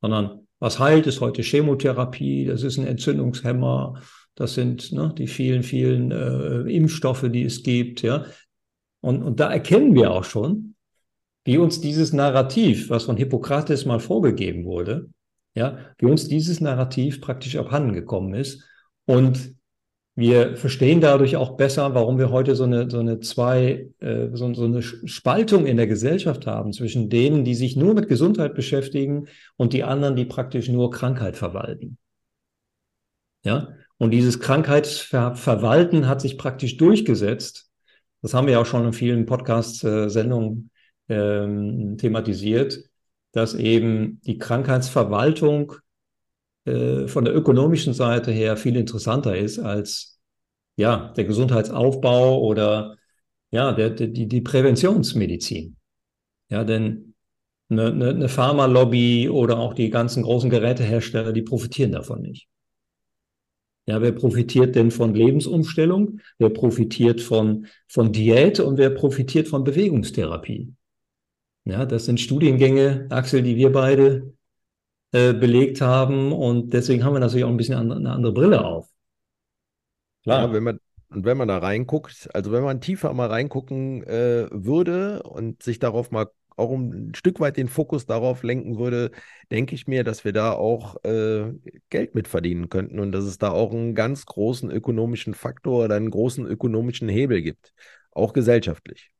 sondern 0.00 0.46
was 0.58 0.78
heilt, 0.78 1.06
ist 1.08 1.20
heute 1.20 1.42
Chemotherapie, 1.42 2.44
das 2.44 2.62
ist 2.62 2.78
ein 2.78 2.86
Entzündungshemmer, 2.86 4.00
das 4.36 4.54
sind 4.54 4.92
ne, 4.92 5.12
die 5.16 5.26
vielen, 5.26 5.62
vielen 5.62 6.10
äh, 6.12 6.60
Impfstoffe, 6.72 7.28
die 7.30 7.42
es 7.42 7.62
gibt. 7.62 8.02
Ja? 8.02 8.26
Und, 9.00 9.22
und 9.22 9.40
da 9.40 9.52
erkennen 9.52 9.94
wir 9.94 10.12
auch 10.12 10.24
schon, 10.24 10.76
wie 11.44 11.58
uns 11.58 11.80
dieses 11.80 12.12
Narrativ, 12.12 12.90
was 12.90 13.04
von 13.04 13.16
Hippokrates 13.16 13.84
mal 13.84 13.98
vorgegeben 13.98 14.64
wurde, 14.64 15.10
ja, 15.54 15.78
wie 15.98 16.06
uns 16.06 16.28
dieses 16.28 16.60
Narrativ 16.60 17.20
praktisch 17.20 17.56
abhanden 17.56 17.92
gekommen 17.92 18.34
ist 18.34 18.64
und 19.04 19.54
wir 20.14 20.56
verstehen 20.56 21.00
dadurch 21.00 21.36
auch 21.36 21.56
besser, 21.56 21.94
warum 21.94 22.18
wir 22.18 22.30
heute 22.30 22.54
so 22.54 22.64
eine, 22.64 22.90
so 22.90 22.98
eine 22.98 23.20
zwei, 23.20 23.88
äh, 24.00 24.28
so, 24.34 24.52
so 24.52 24.64
eine 24.64 24.82
Spaltung 24.82 25.64
in 25.64 25.78
der 25.78 25.86
Gesellschaft 25.86 26.46
haben 26.46 26.72
zwischen 26.72 27.08
denen, 27.08 27.44
die 27.44 27.54
sich 27.54 27.76
nur 27.76 27.94
mit 27.94 28.08
Gesundheit 28.08 28.54
beschäftigen 28.54 29.28
und 29.56 29.72
die 29.72 29.84
anderen, 29.84 30.14
die 30.14 30.26
praktisch 30.26 30.68
nur 30.68 30.90
Krankheit 30.90 31.36
verwalten. 31.36 31.96
Ja, 33.44 33.68
und 33.96 34.10
dieses 34.10 34.38
Krankheitsverwalten 34.40 36.06
hat 36.08 36.20
sich 36.20 36.36
praktisch 36.36 36.76
durchgesetzt. 36.76 37.70
Das 38.20 38.34
haben 38.34 38.46
wir 38.46 38.60
auch 38.60 38.66
schon 38.66 38.84
in 38.84 38.92
vielen 38.92 39.26
Podcast-Sendungen 39.26 40.70
ähm, 41.08 41.96
thematisiert, 41.98 42.78
dass 43.32 43.54
eben 43.54 44.20
die 44.26 44.38
Krankheitsverwaltung 44.38 45.74
äh, 46.64 47.08
von 47.08 47.24
der 47.24 47.34
ökonomischen 47.34 47.92
Seite 47.92 48.30
her 48.30 48.56
viel 48.56 48.76
interessanter 48.76 49.36
ist 49.36 49.58
als 49.58 50.20
ja, 50.76 51.12
der 51.16 51.24
Gesundheitsaufbau 51.24 52.40
oder 52.40 52.96
ja, 53.50 53.72
der, 53.72 53.90
der, 53.90 54.08
die, 54.08 54.26
die 54.26 54.40
Präventionsmedizin. 54.40 55.76
Ja, 56.48 56.64
denn 56.64 57.14
eine, 57.68 57.86
eine, 57.86 58.08
eine 58.10 58.28
Pharmalobby 58.28 59.28
oder 59.28 59.58
auch 59.58 59.74
die 59.74 59.90
ganzen 59.90 60.22
großen 60.22 60.50
Gerätehersteller, 60.50 61.32
die 61.32 61.42
profitieren 61.42 61.92
davon 61.92 62.22
nicht. 62.22 62.48
Ja, 63.86 64.00
wer 64.00 64.12
profitiert 64.12 64.76
denn 64.76 64.90
von 64.92 65.12
Lebensumstellung? 65.14 66.20
Wer 66.38 66.50
profitiert 66.50 67.20
von, 67.20 67.66
von 67.88 68.12
Diät 68.12 68.60
und 68.60 68.78
wer 68.78 68.90
profitiert 68.90 69.48
von 69.48 69.64
Bewegungstherapie? 69.64 70.72
Ja, 71.64 71.84
das 71.84 72.04
sind 72.04 72.20
Studiengänge, 72.20 73.06
Axel, 73.10 73.42
die 73.42 73.56
wir 73.56 73.72
beide 73.72 74.34
äh, 75.12 75.32
belegt 75.32 75.80
haben. 75.80 76.32
Und 76.32 76.72
deswegen 76.72 77.04
haben 77.04 77.14
wir 77.14 77.20
natürlich 77.20 77.44
auch 77.44 77.50
ein 77.50 77.56
bisschen 77.56 77.92
eine 77.92 78.10
andere 78.10 78.32
Brille 78.32 78.64
auf. 78.64 78.88
Klar. 80.22 80.46
Ja, 80.46 80.52
wenn 80.52 80.62
man, 80.62 80.80
und 81.10 81.24
wenn 81.24 81.36
man 81.36 81.48
da 81.48 81.58
reinguckt, 81.58 82.28
also 82.32 82.52
wenn 82.52 82.62
man 82.62 82.80
tiefer 82.80 83.12
mal 83.12 83.28
reingucken 83.28 84.02
äh, 84.04 84.48
würde 84.50 85.22
und 85.22 85.62
sich 85.62 85.78
darauf 85.78 86.10
mal 86.10 86.28
auch 86.56 86.70
ein 86.72 87.14
Stück 87.14 87.40
weit 87.40 87.56
den 87.56 87.68
Fokus 87.68 88.06
darauf 88.06 88.42
lenken 88.42 88.78
würde, 88.78 89.10
denke 89.50 89.74
ich 89.74 89.86
mir, 89.86 90.04
dass 90.04 90.24
wir 90.24 90.32
da 90.32 90.52
auch 90.52 91.02
äh, 91.04 91.52
Geld 91.90 92.14
mit 92.14 92.28
verdienen 92.28 92.68
könnten 92.68 92.98
und 92.98 93.12
dass 93.12 93.24
es 93.24 93.38
da 93.38 93.50
auch 93.50 93.72
einen 93.72 93.94
ganz 93.94 94.26
großen 94.26 94.70
ökonomischen 94.70 95.34
Faktor 95.34 95.84
oder 95.84 95.96
einen 95.96 96.10
großen 96.10 96.46
ökonomischen 96.46 97.08
Hebel 97.08 97.42
gibt, 97.42 97.72
auch 98.12 98.32
gesellschaftlich. 98.32 99.10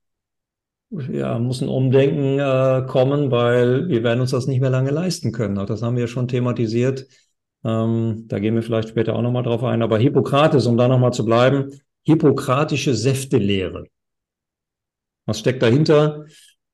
Ja, 1.11 1.39
muss 1.39 1.63
ein 1.63 1.69
Umdenken 1.69 2.39
äh, 2.39 2.87
kommen, 2.87 3.31
weil 3.31 3.89
wir 3.89 4.03
werden 4.03 4.21
uns 4.21 4.33
das 4.33 4.47
nicht 4.47 4.61
mehr 4.61 4.69
lange 4.69 4.91
leisten 4.91 5.33
können. 5.33 5.57
Auch 5.57 5.65
das 5.65 5.81
haben 5.81 5.97
wir 5.97 6.07
schon 6.07 6.29
thematisiert. 6.29 7.07
Ähm, 7.65 8.25
da 8.29 8.39
gehen 8.39 8.55
wir 8.55 8.63
vielleicht 8.63 8.91
später 8.91 9.17
auch 9.17 9.23
nochmal 9.23 9.43
drauf 9.43 9.65
ein. 9.65 9.81
Aber 9.81 9.99
Hippokrates, 9.99 10.67
um 10.67 10.77
da 10.77 10.89
nochmal 10.89 11.15
zu 11.15 11.25
bleiben, 11.25 11.71
hippokratische 12.03 12.95
Säftelehre. 12.95 13.87
Was 15.25 15.39
steckt 15.39 15.63
dahinter? 15.63 16.27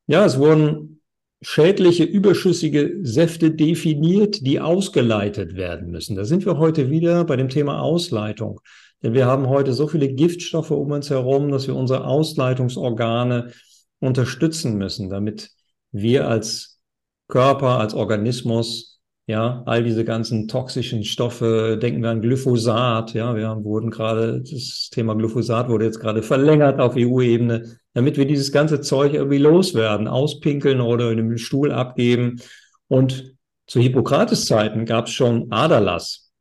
Ja, 0.08 0.24
es 0.24 0.36
wurden 0.36 1.00
schädliche, 1.40 2.02
überschüssige 2.02 2.98
Säfte 3.02 3.52
definiert, 3.52 4.44
die 4.44 4.58
ausgeleitet 4.58 5.54
werden 5.54 5.92
müssen. 5.92 6.16
Da 6.16 6.24
sind 6.24 6.44
wir 6.44 6.58
heute 6.58 6.90
wieder 6.90 7.24
bei 7.24 7.36
dem 7.36 7.48
Thema 7.48 7.82
Ausleitung. 7.82 8.60
Denn 9.00 9.14
wir 9.14 9.26
haben 9.26 9.48
heute 9.48 9.74
so 9.74 9.86
viele 9.86 10.08
Giftstoffe 10.08 10.72
um 10.72 10.90
uns 10.90 11.08
herum, 11.08 11.52
dass 11.52 11.68
wir 11.68 11.76
unsere 11.76 12.04
Ausleitungsorgane 12.04 13.52
unterstützen 14.00 14.76
müssen, 14.76 15.10
damit 15.10 15.50
wir 15.92 16.28
als 16.28 16.80
Körper, 17.28 17.78
als 17.78 17.94
Organismus 17.94 18.98
ja, 19.28 19.62
all 19.66 19.84
diese 19.84 20.06
ganzen 20.06 20.48
toxischen 20.48 21.04
Stoffe, 21.04 21.78
denken 21.80 22.02
wir 22.02 22.08
an 22.08 22.22
Glyphosat, 22.22 23.12
ja, 23.12 23.36
wir 23.36 23.46
haben, 23.46 23.62
wurden 23.62 23.90
gerade, 23.90 24.40
das 24.40 24.88
Thema 24.90 25.14
Glyphosat 25.14 25.68
wurde 25.68 25.84
jetzt 25.84 26.00
gerade 26.00 26.22
verlängert 26.22 26.80
auf 26.80 26.94
EU-Ebene, 26.96 27.76
damit 27.92 28.16
wir 28.16 28.26
dieses 28.26 28.52
ganze 28.52 28.80
Zeug 28.80 29.12
irgendwie 29.12 29.36
loswerden, 29.36 30.08
auspinkeln 30.08 30.80
oder 30.80 31.12
in 31.12 31.18
einem 31.18 31.36
Stuhl 31.36 31.72
abgeben. 31.72 32.40
Und 32.88 33.36
zu 33.66 33.80
Hippokrates 33.80 34.46
Zeiten 34.46 34.86
gab 34.86 35.08
es 35.08 35.12
schon 35.12 35.52
Aderlass, 35.52 36.32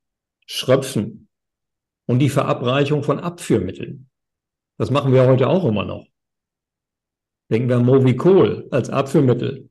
Schröpfen 0.46 1.28
und 2.06 2.20
die 2.20 2.30
Verabreichung 2.30 3.04
von 3.04 3.20
Abführmitteln. 3.20 4.10
Das 4.78 4.92
machen 4.92 5.12
wir 5.12 5.28
heute 5.28 5.50
auch 5.50 5.66
immer 5.66 5.84
noch. 5.84 6.06
Denken 7.50 7.70
wir 7.70 7.78
an 7.78 7.86
Movicol 7.86 8.68
als 8.72 8.90
Abführmittel. 8.90 9.70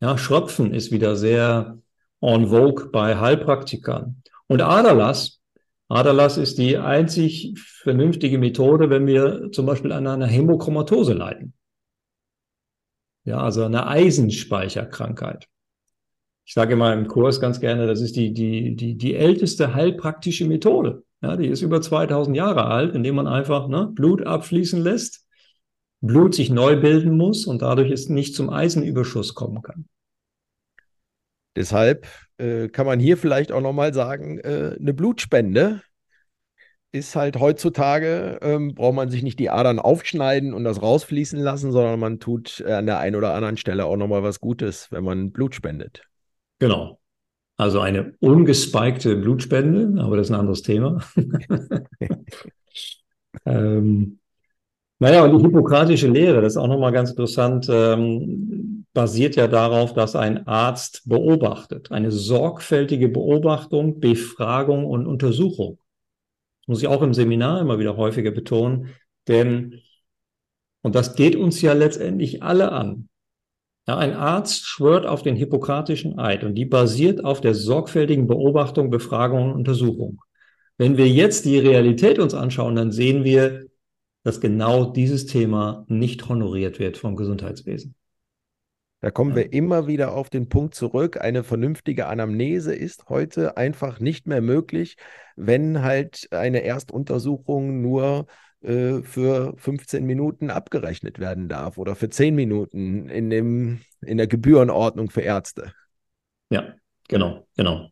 Ja, 0.00 0.16
Schröpfen 0.16 0.72
ist 0.72 0.90
wieder 0.90 1.16
sehr 1.16 1.78
en 2.20 2.48
vogue 2.48 2.88
bei 2.90 3.18
Heilpraktikern. 3.18 4.22
Und 4.46 4.62
Aderlass, 4.62 5.40
Aderlass 5.88 6.38
ist 6.38 6.58
die 6.58 6.78
einzig 6.78 7.52
vernünftige 7.56 8.38
Methode, 8.38 8.88
wenn 8.88 9.06
wir 9.06 9.50
zum 9.52 9.66
Beispiel 9.66 9.92
an 9.92 10.06
einer 10.06 10.26
Hämochromatose 10.26 11.12
leiden. 11.12 11.52
Ja, 13.24 13.38
also 13.38 13.64
eine 13.64 13.86
Eisenspeicherkrankheit. 13.86 15.48
Ich 16.44 16.54
sage 16.54 16.72
immer 16.72 16.92
im 16.92 17.06
Kurs 17.06 17.40
ganz 17.40 17.60
gerne, 17.60 17.86
das 17.86 18.00
ist 18.00 18.16
die, 18.16 18.32
die, 18.32 18.74
die, 18.74 18.96
die 18.96 19.14
älteste 19.14 19.74
heilpraktische 19.74 20.46
Methode. 20.46 21.04
Ja, 21.20 21.36
die 21.36 21.46
ist 21.46 21.62
über 21.62 21.80
2000 21.80 22.36
Jahre 22.36 22.64
alt, 22.64 22.96
indem 22.96 23.14
man 23.14 23.28
einfach 23.28 23.68
ne, 23.68 23.88
Blut 23.94 24.26
abfließen 24.26 24.80
lässt, 24.80 25.24
Blut 26.02 26.34
sich 26.34 26.50
neu 26.50 26.76
bilden 26.76 27.16
muss 27.16 27.46
und 27.46 27.62
dadurch 27.62 27.90
es 27.90 28.08
nicht 28.08 28.34
zum 28.34 28.50
Eisenüberschuss 28.50 29.34
kommen 29.34 29.62
kann. 29.62 29.86
Deshalb 31.54 32.08
äh, 32.38 32.68
kann 32.68 32.86
man 32.86 32.98
hier 32.98 33.16
vielleicht 33.16 33.52
auch 33.52 33.60
nochmal 33.60 33.94
sagen, 33.94 34.38
äh, 34.38 34.76
eine 34.78 34.94
Blutspende 34.94 35.82
ist 36.90 37.14
halt 37.14 37.38
heutzutage, 37.38 38.38
ähm, 38.42 38.74
braucht 38.74 38.96
man 38.96 39.10
sich 39.10 39.22
nicht 39.22 39.38
die 39.38 39.48
Adern 39.48 39.78
aufschneiden 39.78 40.52
und 40.52 40.64
das 40.64 40.82
rausfließen 40.82 41.38
lassen, 41.38 41.72
sondern 41.72 42.00
man 42.00 42.20
tut 42.20 42.62
an 42.66 42.86
der 42.86 42.98
einen 42.98 43.16
oder 43.16 43.32
anderen 43.32 43.56
Stelle 43.56 43.86
auch 43.86 43.96
nochmal 43.96 44.22
was 44.22 44.40
Gutes, 44.40 44.90
wenn 44.90 45.04
man 45.04 45.30
Blut 45.30 45.54
spendet. 45.54 46.02
Genau. 46.58 46.98
Also 47.56 47.80
eine 47.80 48.14
ungespikte 48.18 49.16
Blutspende, 49.16 50.02
aber 50.02 50.16
das 50.16 50.26
ist 50.26 50.32
ein 50.32 50.40
anderes 50.40 50.62
Thema. 50.62 51.02
ähm, 53.46 54.18
naja, 55.02 55.24
und 55.24 55.36
die 55.36 55.44
hippokratische 55.44 56.06
Lehre, 56.06 56.40
das 56.40 56.52
ist 56.52 56.56
auch 56.56 56.68
nochmal 56.68 56.92
ganz 56.92 57.10
interessant, 57.10 57.68
ähm, 57.68 58.86
basiert 58.92 59.34
ja 59.34 59.48
darauf, 59.48 59.94
dass 59.94 60.14
ein 60.14 60.46
Arzt 60.46 61.02
beobachtet. 61.06 61.90
Eine 61.90 62.12
sorgfältige 62.12 63.08
Beobachtung, 63.08 63.98
Befragung 63.98 64.86
und 64.86 65.08
Untersuchung. 65.08 65.80
Das 66.60 66.68
muss 66.68 66.82
ich 66.82 66.86
auch 66.86 67.02
im 67.02 67.14
Seminar 67.14 67.60
immer 67.60 67.80
wieder 67.80 67.96
häufiger 67.96 68.30
betonen, 68.30 68.90
denn, 69.26 69.80
und 70.82 70.94
das 70.94 71.16
geht 71.16 71.34
uns 71.34 71.60
ja 71.62 71.72
letztendlich 71.72 72.44
alle 72.44 72.70
an. 72.70 73.08
Ja, 73.88 73.96
ein 73.98 74.14
Arzt 74.14 74.68
schwört 74.68 75.04
auf 75.04 75.24
den 75.24 75.34
hippokratischen 75.34 76.20
Eid 76.20 76.44
und 76.44 76.54
die 76.54 76.64
basiert 76.64 77.24
auf 77.24 77.40
der 77.40 77.56
sorgfältigen 77.56 78.28
Beobachtung, 78.28 78.88
Befragung 78.88 79.50
und 79.50 79.56
Untersuchung. 79.56 80.20
Wenn 80.78 80.96
wir 80.96 81.08
jetzt 81.08 81.44
die 81.44 81.58
Realität 81.58 82.20
uns 82.20 82.34
anschauen, 82.34 82.76
dann 82.76 82.92
sehen 82.92 83.24
wir, 83.24 83.66
dass 84.22 84.40
genau 84.40 84.92
dieses 84.92 85.26
Thema 85.26 85.84
nicht 85.88 86.28
honoriert 86.28 86.78
wird 86.78 86.96
vom 86.96 87.16
Gesundheitswesen. 87.16 87.94
Da 89.00 89.10
kommen 89.10 89.34
wir 89.34 89.52
immer 89.52 89.88
wieder 89.88 90.14
auf 90.14 90.30
den 90.30 90.48
Punkt 90.48 90.76
zurück. 90.76 91.20
Eine 91.20 91.42
vernünftige 91.42 92.06
Anamnese 92.06 92.72
ist 92.72 93.08
heute 93.08 93.56
einfach 93.56 93.98
nicht 93.98 94.28
mehr 94.28 94.40
möglich, 94.40 94.96
wenn 95.34 95.82
halt 95.82 96.28
eine 96.30 96.62
Erstuntersuchung 96.62 97.82
nur 97.82 98.26
äh, 98.60 99.02
für 99.02 99.54
15 99.56 100.06
Minuten 100.06 100.50
abgerechnet 100.50 101.18
werden 101.18 101.48
darf 101.48 101.78
oder 101.78 101.96
für 101.96 102.10
10 102.10 102.36
Minuten 102.36 103.08
in, 103.08 103.28
dem, 103.28 103.80
in 104.02 104.18
der 104.18 104.28
Gebührenordnung 104.28 105.10
für 105.10 105.22
Ärzte. 105.22 105.72
Ja, 106.50 106.72
genau, 107.08 107.44
genau. 107.56 107.88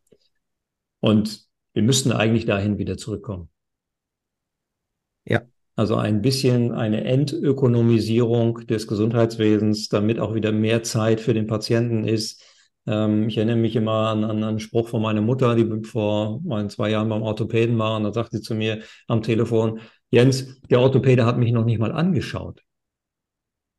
Und 1.01 1.49
wir 1.73 1.83
müssten 1.83 2.13
eigentlich 2.13 2.47
dahin 2.47 2.79
wieder 2.79 2.97
zurückkommen. 2.97 3.49
Ja. 5.25 5.43
Also 5.77 5.97
ein 5.97 6.21
bisschen 6.21 6.73
eine 6.73 7.05
Entökonomisierung 7.05 8.67
des 8.67 8.87
Gesundheitswesens, 8.87 9.89
damit 9.89 10.19
auch 10.19 10.35
wieder 10.35 10.53
mehr 10.53 10.83
Zeit 10.83 11.21
für 11.21 11.35
den 11.35 11.47
Patienten 11.47 12.05
ist. 12.05 12.43
Ähm, 12.87 13.29
ich 13.29 13.37
erinnere 13.37 13.57
mich 13.57 13.77
immer 13.77 14.09
an, 14.09 14.25
an, 14.25 14.43
einen 14.43 14.61
Spruch 14.61 14.89
von 14.89 15.03
meiner 15.03 15.21
Mutter, 15.21 15.55
die 15.55 15.85
vor 15.85 16.41
meinen 16.43 16.71
zwei 16.71 16.91
Jahren 16.91 17.09
beim 17.09 17.23
Orthopäden 17.23 17.79
war. 17.79 17.97
Und 17.97 18.05
da 18.05 18.13
sagte 18.13 18.39
sie 18.39 18.43
zu 18.43 18.55
mir 18.55 18.83
am 19.07 19.23
Telefon, 19.23 19.81
Jens, 20.11 20.61
der 20.69 20.81
Orthopäde 20.81 21.25
hat 21.25 21.39
mich 21.39 21.53
noch 21.53 21.65
nicht 21.65 21.79
mal 21.79 21.93
angeschaut. 21.93 22.63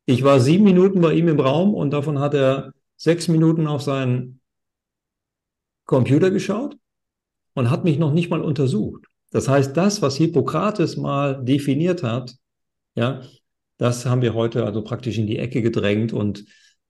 Ich 0.06 0.24
war 0.24 0.40
sieben 0.40 0.64
Minuten 0.64 1.02
bei 1.02 1.14
ihm 1.14 1.28
im 1.28 1.40
Raum 1.40 1.74
und 1.74 1.92
davon 1.92 2.20
hat 2.20 2.34
er 2.34 2.74
sechs 2.96 3.28
Minuten 3.28 3.68
auf 3.68 3.82
seinen 3.82 4.40
Computer 5.86 6.32
geschaut 6.32 6.78
und 7.54 7.70
hat 7.70 7.84
mich 7.84 8.00
noch 8.00 8.14
nicht 8.14 8.30
mal 8.30 8.42
untersucht. 8.42 9.06
Das 9.32 9.48
heißt, 9.48 9.76
das, 9.76 10.02
was 10.02 10.18
Hippokrates 10.18 10.98
mal 10.98 11.44
definiert 11.44 12.04
hat, 12.04 12.36
ja, 12.96 13.22
das 13.78 14.06
haben 14.06 14.22
wir 14.22 14.34
heute 14.34 14.66
also 14.66 14.84
praktisch 14.84 15.18
in 15.18 15.26
die 15.26 15.40
Ecke 15.40 15.62
gedrängt 15.62 16.14
und 16.14 16.46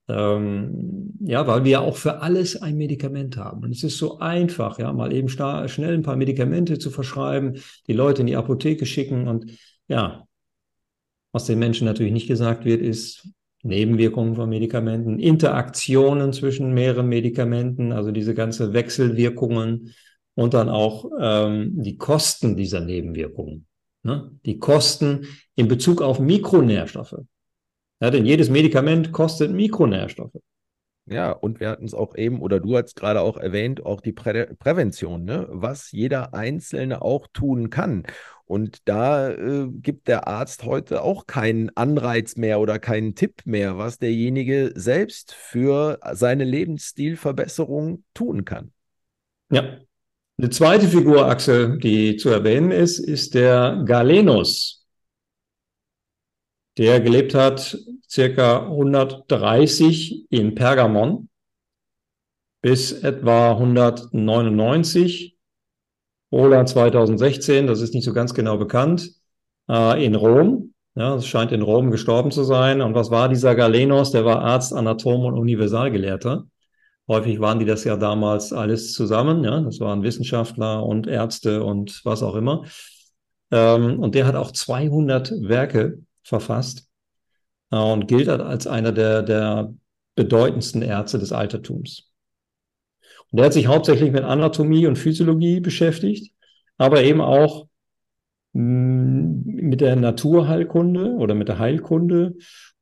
ähm, 0.09 1.13
ja, 1.21 1.47
weil 1.47 1.63
wir 1.63 1.81
auch 1.81 1.95
für 1.95 2.21
alles 2.21 2.61
ein 2.61 2.75
Medikament 2.75 3.37
haben. 3.37 3.63
Und 3.63 3.71
es 3.71 3.83
ist 3.83 3.97
so 3.97 4.19
einfach, 4.19 4.79
ja, 4.79 4.91
mal 4.91 5.13
eben 5.13 5.29
schnell 5.29 5.93
ein 5.93 6.01
paar 6.01 6.17
Medikamente 6.17 6.79
zu 6.79 6.89
verschreiben, 6.89 7.61
die 7.87 7.93
Leute 7.93 8.21
in 8.21 8.27
die 8.27 8.35
Apotheke 8.35 8.85
schicken 8.85 9.27
und 9.27 9.51
ja, 9.87 10.27
was 11.31 11.45
den 11.45 11.59
Menschen 11.59 11.85
natürlich 11.85 12.11
nicht 12.11 12.27
gesagt 12.27 12.65
wird, 12.65 12.81
ist 12.81 13.29
Nebenwirkungen 13.63 14.35
von 14.35 14.49
Medikamenten, 14.49 15.19
Interaktionen 15.19 16.33
zwischen 16.33 16.73
mehreren 16.73 17.07
Medikamenten, 17.07 17.91
also 17.91 18.11
diese 18.11 18.33
ganze 18.33 18.73
Wechselwirkungen 18.73 19.93
und 20.35 20.53
dann 20.53 20.69
auch 20.69 21.09
ähm, 21.19 21.81
die 21.81 21.97
Kosten 21.97 22.55
dieser 22.55 22.81
Nebenwirkungen. 22.81 23.67
Ne? 24.03 24.31
Die 24.45 24.59
Kosten 24.59 25.27
in 25.55 25.67
Bezug 25.67 26.01
auf 26.01 26.19
Mikronährstoffe. 26.19 27.17
Ja, 28.01 28.09
denn 28.09 28.25
jedes 28.25 28.49
Medikament 28.49 29.11
kostet 29.11 29.51
Mikronährstoffe. 29.51 30.39
Ja, 31.05 31.31
und 31.31 31.59
wir 31.59 31.69
hatten 31.69 31.85
es 31.85 31.93
auch 31.93 32.15
eben, 32.15 32.41
oder 32.41 32.59
du 32.59 32.77
hast 32.77 32.95
gerade 32.95 33.21
auch 33.21 33.37
erwähnt, 33.37 33.85
auch 33.85 34.01
die 34.01 34.13
Prä 34.13 34.45
Prävention, 34.57 35.25
ne? 35.25 35.47
was 35.49 35.91
jeder 35.91 36.33
Einzelne 36.33 37.01
auch 37.01 37.27
tun 37.33 37.69
kann. 37.69 38.03
Und 38.45 38.87
da 38.87 39.29
äh, 39.29 39.67
gibt 39.69 40.07
der 40.07 40.27
Arzt 40.27 40.63
heute 40.63 41.01
auch 41.01 41.25
keinen 41.25 41.75
Anreiz 41.75 42.35
mehr 42.35 42.59
oder 42.59 42.79
keinen 42.79 43.15
Tipp 43.15 43.41
mehr, 43.45 43.77
was 43.77 43.97
derjenige 43.97 44.71
selbst 44.75 45.33
für 45.33 45.99
seine 46.13 46.43
Lebensstilverbesserung 46.43 48.03
tun 48.13 48.45
kann. 48.45 48.71
Ja, 49.49 49.79
eine 50.41 50.49
zweite 50.49 50.87
Figur, 50.87 51.27
Axel, 51.27 51.77
die 51.77 52.17
zu 52.17 52.29
erwähnen 52.29 52.71
ist, 52.71 52.97
ist 52.97 53.35
der 53.35 53.83
Galenus. 53.85 54.87
der 56.79 56.99
gelebt 56.99 57.35
hat 57.35 57.77
circa 58.09 58.63
130 58.63 60.31
in 60.31 60.55
Pergamon 60.55 61.29
bis 62.63 62.91
etwa 62.91 63.51
199 63.51 65.37
oder 66.31 66.65
2016, 66.65 67.67
das 67.67 67.81
ist 67.81 67.93
nicht 67.93 68.05
so 68.05 68.13
ganz 68.13 68.33
genau 68.33 68.57
bekannt, 68.57 69.11
äh, 69.69 70.03
in 70.03 70.15
Rom. 70.15 70.73
Ja, 70.95 71.15
es 71.15 71.27
scheint 71.27 71.51
in 71.51 71.61
Rom 71.61 71.91
gestorben 71.91 72.31
zu 72.31 72.43
sein. 72.43 72.81
Und 72.81 72.95
was 72.95 73.11
war 73.11 73.29
dieser 73.29 73.53
Galenos? 73.53 74.11
Der 74.11 74.25
war 74.25 74.41
Arzt, 74.41 74.73
Anatom 74.73 75.23
und 75.23 75.37
Universalgelehrter. 75.37 76.47
Häufig 77.07 77.39
waren 77.39 77.59
die 77.59 77.65
das 77.65 77.83
ja 77.83 77.97
damals 77.97 78.53
alles 78.53 78.93
zusammen. 78.93 79.43
Ja, 79.43 79.59
das 79.61 79.79
waren 79.79 80.03
Wissenschaftler 80.03 80.85
und 80.85 81.07
Ärzte 81.07 81.63
und 81.63 82.01
was 82.05 82.23
auch 82.23 82.35
immer. 82.35 82.65
Ähm, 83.51 83.99
und 83.99 84.15
der 84.15 84.25
hat 84.25 84.35
auch 84.35 84.51
200 84.51 85.31
Werke 85.41 85.99
verfasst 86.23 86.87
äh, 87.71 87.77
und 87.77 88.07
gilt 88.07 88.29
als 88.29 88.67
einer 88.67 88.91
der, 88.91 89.23
der 89.23 89.73
bedeutendsten 90.15 90.81
Ärzte 90.81 91.19
des 91.19 91.31
Altertums. 91.31 92.11
Und 93.31 93.37
der 93.37 93.45
hat 93.45 93.53
sich 93.53 93.67
hauptsächlich 93.67 94.11
mit 94.11 94.23
Anatomie 94.23 94.87
und 94.87 94.97
Physiologie 94.97 95.59
beschäftigt, 95.59 96.33
aber 96.77 97.03
eben 97.03 97.21
auch 97.21 97.67
mm, 98.53 99.41
mit 99.45 99.81
der 99.81 99.95
Naturheilkunde 99.95 101.15
oder 101.15 101.33
mit 101.33 101.47
der 101.47 101.59
Heilkunde. 101.59 102.35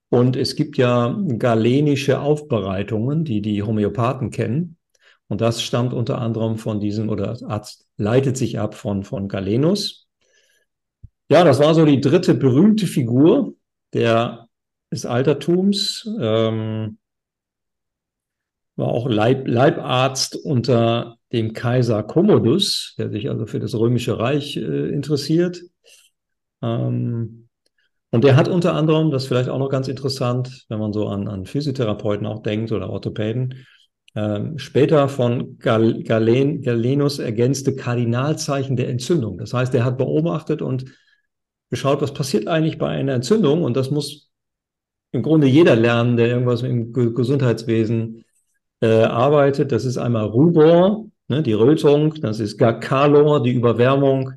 Und 0.10 0.36
es 0.36 0.56
gibt 0.56 0.78
ja 0.78 1.16
galenische 1.38 2.20
Aufbereitungen, 2.20 3.24
die 3.26 3.42
die 3.42 3.62
Homöopathen 3.62 4.32
kennen. 4.32 4.78
Und 5.28 5.42
das 5.42 5.62
stammt 5.62 5.94
unter 5.94 6.20
anderem 6.20 6.58
von 6.58 6.80
diesem 6.80 7.10
oder 7.10 7.38
Arzt 7.48 7.88
leitet 7.98 8.36
sich 8.36 8.60
ab 8.60 8.74
von, 8.74 9.04
von 9.04 9.28
Galenus. 9.28 10.08
Ja, 11.30 11.44
das 11.44 11.60
war 11.60 11.76
so 11.76 11.86
die 11.86 12.02
dritte 12.02 12.34
berühmte 12.34 12.88
Figur 12.88 13.54
der, 13.94 14.48
des 14.92 15.06
Altertums. 15.06 16.10
Ähm, 16.20 16.98
war 18.76 18.88
auch 18.88 19.08
Leib, 19.08 19.48
Leibarzt 19.48 20.36
unter 20.36 21.18
dem 21.32 21.54
Kaiser 21.54 22.02
Commodus, 22.02 22.96
der 22.98 23.12
sich 23.12 23.30
also 23.30 23.46
für 23.46 23.60
das 23.60 23.76
Römische 23.76 24.18
Reich 24.18 24.58
äh, 24.58 24.90
interessiert. 24.90 25.62
Ähm, 26.64 27.49
und 28.12 28.24
der 28.24 28.36
hat 28.36 28.48
unter 28.48 28.74
anderem, 28.74 29.12
das 29.12 29.24
ist 29.24 29.28
vielleicht 29.28 29.50
auch 29.50 29.60
noch 29.60 29.70
ganz 29.70 29.88
interessant, 29.88 30.66
wenn 30.70 30.80
man 30.80 30.94
so 30.94 31.08
an, 31.08 31.28
an 31.28 31.46
Physiotherapeuten 31.46 32.26
auch 32.26 32.42
denkt 32.42 32.72
oder 32.72 32.90
Orthopäden, 32.90 33.66
ähm, 34.16 34.58
später 34.58 35.08
von 35.08 35.60
Gal 35.60 36.02
Galen, 36.02 36.64
Galenus 36.64 37.20
ergänzte 37.20 37.76
Kardinalzeichen 37.76 38.76
der 38.76 38.90
Entzündung. 38.90 39.38
Das 39.38 39.54
heißt, 39.54 39.74
er 39.76 39.86
hat 39.86 40.00
beobachtet 40.00 40.64
und 40.64 40.86
geschaut, 41.70 42.02
was 42.02 42.14
passiert 42.14 42.48
eigentlich 42.48 42.80
bei 42.80 42.88
einer 42.88 43.14
Entzündung 43.14 43.62
und 43.64 43.78
das 43.78 43.92
muss 43.92 44.32
im 45.12 45.22
Grunde 45.22 45.48
jeder 45.48 45.76
lernen, 45.76 46.18
der 46.18 46.28
irgendwas 46.28 46.64
im 46.64 46.92
Gesundheitswesen 46.94 48.26
äh, 48.82 49.04
arbeitet. 49.04 49.72
Das 49.72 49.86
ist 49.86 49.98
einmal 49.98 50.26
Rubor, 50.26 51.06
ne, 51.28 51.44
die 51.44 51.54
Rötung, 51.54 52.16
das 52.22 52.40
ist 52.40 52.58
Kalor, 52.58 53.44
die 53.44 53.54
Überwärmung, 53.54 54.34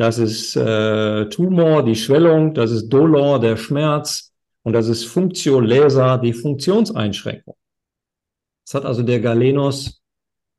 das 0.00 0.16
ist 0.16 0.56
äh, 0.56 1.28
Tumor, 1.28 1.84
die 1.84 1.94
Schwellung, 1.94 2.54
das 2.54 2.70
ist 2.70 2.88
Dolor, 2.88 3.38
der 3.38 3.58
Schmerz 3.58 4.32
und 4.62 4.72
das 4.72 4.88
ist 4.88 5.04
Funktio 5.04 5.60
Laser, 5.60 6.16
die 6.16 6.32
Funktionseinschränkung. 6.32 7.54
Das 8.64 8.76
hat 8.76 8.86
also 8.86 9.02
der 9.02 9.20
Galenos 9.20 10.00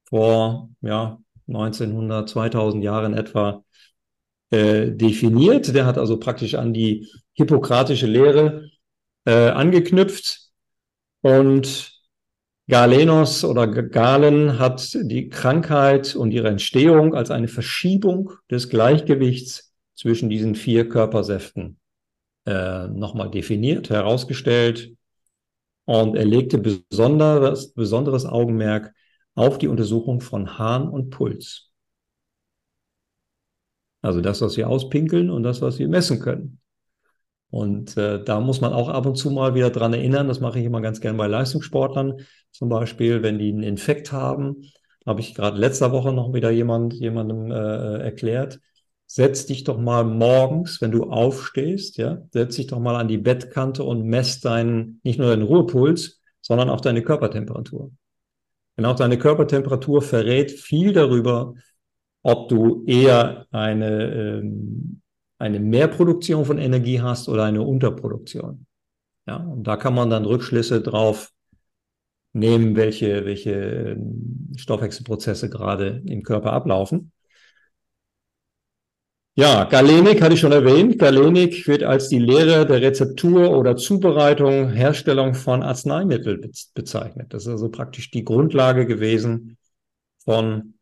vor 0.07 0.69
ja, 0.81 1.17
1900, 1.48 2.29
2000 2.29 2.83
Jahren 2.83 3.15
etwa 3.15 3.63
äh, 4.51 4.91
definiert. 4.91 5.74
Der 5.74 5.88
hat 5.88 5.98
also 5.98 6.19
praktisch 6.19 6.53
an 6.53 6.71
die 6.71 7.07
hippokratische 7.33 8.05
Lehre 8.05 8.69
äh, 9.25 9.50
angeknüpft 9.50 10.51
und 11.21 11.90
Galenos 12.70 13.44
oder 13.44 13.68
Galen 13.68 14.60
hat 14.60 14.94
die 14.94 15.30
Krankheit 15.30 16.15
und 16.15 16.32
ihre 16.32 16.48
Entstehung 16.48 17.16
als 17.16 17.31
eine 17.31 17.48
Verschiebung 17.48 18.31
des 18.50 18.70
Gleichgewichts 18.70 19.74
zwischen 19.96 20.29
diesen 20.29 20.55
vier 20.55 20.88
Körpersäften 20.88 21.79
äh, 22.46 22.88
nochmal 22.88 23.29
definiert, 23.29 23.90
herausgestellt 23.90 24.94
und 25.85 26.16
er 26.16 26.25
legte 26.25 26.57
besonderes, 26.57 27.74
besonderes 27.74 28.25
Augenmerk 28.25 28.94
auf 29.35 29.57
die 29.57 29.68
Untersuchung 29.68 30.22
von 30.22 30.57
Hahn 30.57 30.88
und 30.88 31.09
Puls. 31.09 31.72
Also 34.01 34.22
das, 34.22 34.42
was 34.42 34.57
wir 34.57 34.70
auspinkeln 34.70 35.29
und 35.29 35.44
das, 35.44 35.62
was 35.62 35.77
wir 35.77 35.88
messen 35.88 36.20
können. 36.20 36.60
Und 37.51 37.98
äh, 37.98 38.24
da 38.24 38.40
muss 38.40 38.61
man 38.61 38.72
auch 38.72 38.87
ab 38.87 39.05
und 39.05 39.16
zu 39.16 39.29
mal 39.29 39.53
wieder 39.55 39.70
dran 39.70 39.94
erinnern. 39.94 40.27
Das 40.27 40.40
mache 40.40 40.59
ich 40.59 40.66
immer 40.66 40.81
ganz 40.81 41.01
gern 41.01 41.18
bei 41.18 41.27
Leistungssportlern. 41.27 42.22
Zum 42.51 42.70
Beispiel, 42.70 43.22
wenn 43.24 43.37
die 43.37 43.50
einen 43.50 43.64
Infekt 43.64 44.11
haben, 44.11 44.64
habe 45.05 45.20
ich 45.20 45.35
gerade 45.35 45.57
letzter 45.57 45.92
Woche 45.92 46.14
noch 46.14 46.33
wieder 46.33 46.50
jemand, 46.50 46.94
jemandem 46.94 47.51
äh, 47.51 47.98
erklärt. 48.00 48.59
Setz 49.05 49.46
dich 49.46 49.66
doch 49.66 49.77
mal 49.77 50.05
morgens, 50.05 50.81
wenn 50.81 50.92
du 50.92 51.09
aufstehst, 51.09 51.98
ja, 51.98 52.22
setz 52.31 52.55
dich 52.55 52.68
doch 52.68 52.79
mal 52.79 52.96
an 52.96 53.09
die 53.09 53.18
Bettkante 53.18 53.83
und 53.83 54.05
mess 54.05 54.40
deinen, 54.40 55.01
nicht 55.03 55.20
nur 55.20 55.27
deinen 55.27 55.44
Ruhepuls, 55.44 56.22
sondern 56.40 56.70
auch 56.70 56.79
deine 56.79 57.01
Körpertemperatur. 57.01 57.92
Denn 58.77 58.85
auch 58.85 58.96
deine 58.96 59.18
Körpertemperatur 59.18 60.01
verrät 60.01 60.51
viel 60.51 60.94
darüber, 60.94 61.53
ob 62.24 62.48
du 62.48 62.85
eher 62.85 63.48
eine, 63.51 64.14
ähm, 64.14 65.01
eine 65.42 65.60
Mehrproduktion 65.60 66.46
von 66.46 66.58
Energie 66.58 67.01
hast 67.01 67.27
oder 67.27 67.44
eine 67.44 67.64
Unterproduktion. 67.64 68.66
Ja, 69.27 69.38
und 69.38 69.64
da 69.64 69.75
kann 69.75 69.94
man 69.94 70.10
dann 70.10 70.25
Rückschlüsse 70.25 70.82
drauf 70.82 71.32
nehmen, 72.34 72.75
welche, 72.75 73.25
welche 73.25 73.51
ähm, 73.51 74.54
Stoffwechselprozesse 74.56 75.50
gerade 75.50 76.01
im 76.06 76.24
Körper 76.24 76.54
ablaufen. 76.54 77.12
Ja, 79.36 79.64
Galenik 79.64 80.22
hatte 80.22 80.34
ich 80.34 80.42
schon 80.42 80.51
erwähnt. 80.51 81.00
Galenik 81.00 81.66
wird 81.68 81.84
als 81.84 82.10
die 82.10 82.20
Lehre 82.20 82.66
der 82.66 82.82
Rezeptur 82.82 83.58
oder 83.58 83.77
Zubereitung, 83.77 84.72
Herstellung 84.72 85.34
von 85.34 85.64
Arzneimitteln 85.64 86.51
bezeichnet. 86.74 87.34
Das 87.34 87.44
ist 87.44 87.50
also 87.50 87.70
praktisch 87.70 88.12
die 88.12 88.25
Grundlage 88.25 88.86
gewesen 88.86 89.58
von 90.25 90.74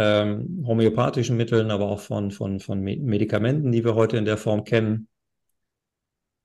ähm, 0.00 0.64
homöopathischen 0.64 1.36
Mitteln, 1.36 1.72
aber 1.72 1.86
auch 1.86 1.98
von, 1.98 2.30
von, 2.30 2.60
von 2.60 2.80
Medikamenten, 2.80 3.72
die 3.72 3.84
wir 3.84 3.96
heute 3.96 4.16
in 4.16 4.24
der 4.24 4.36
Form 4.36 4.62
kennen. 4.62 5.08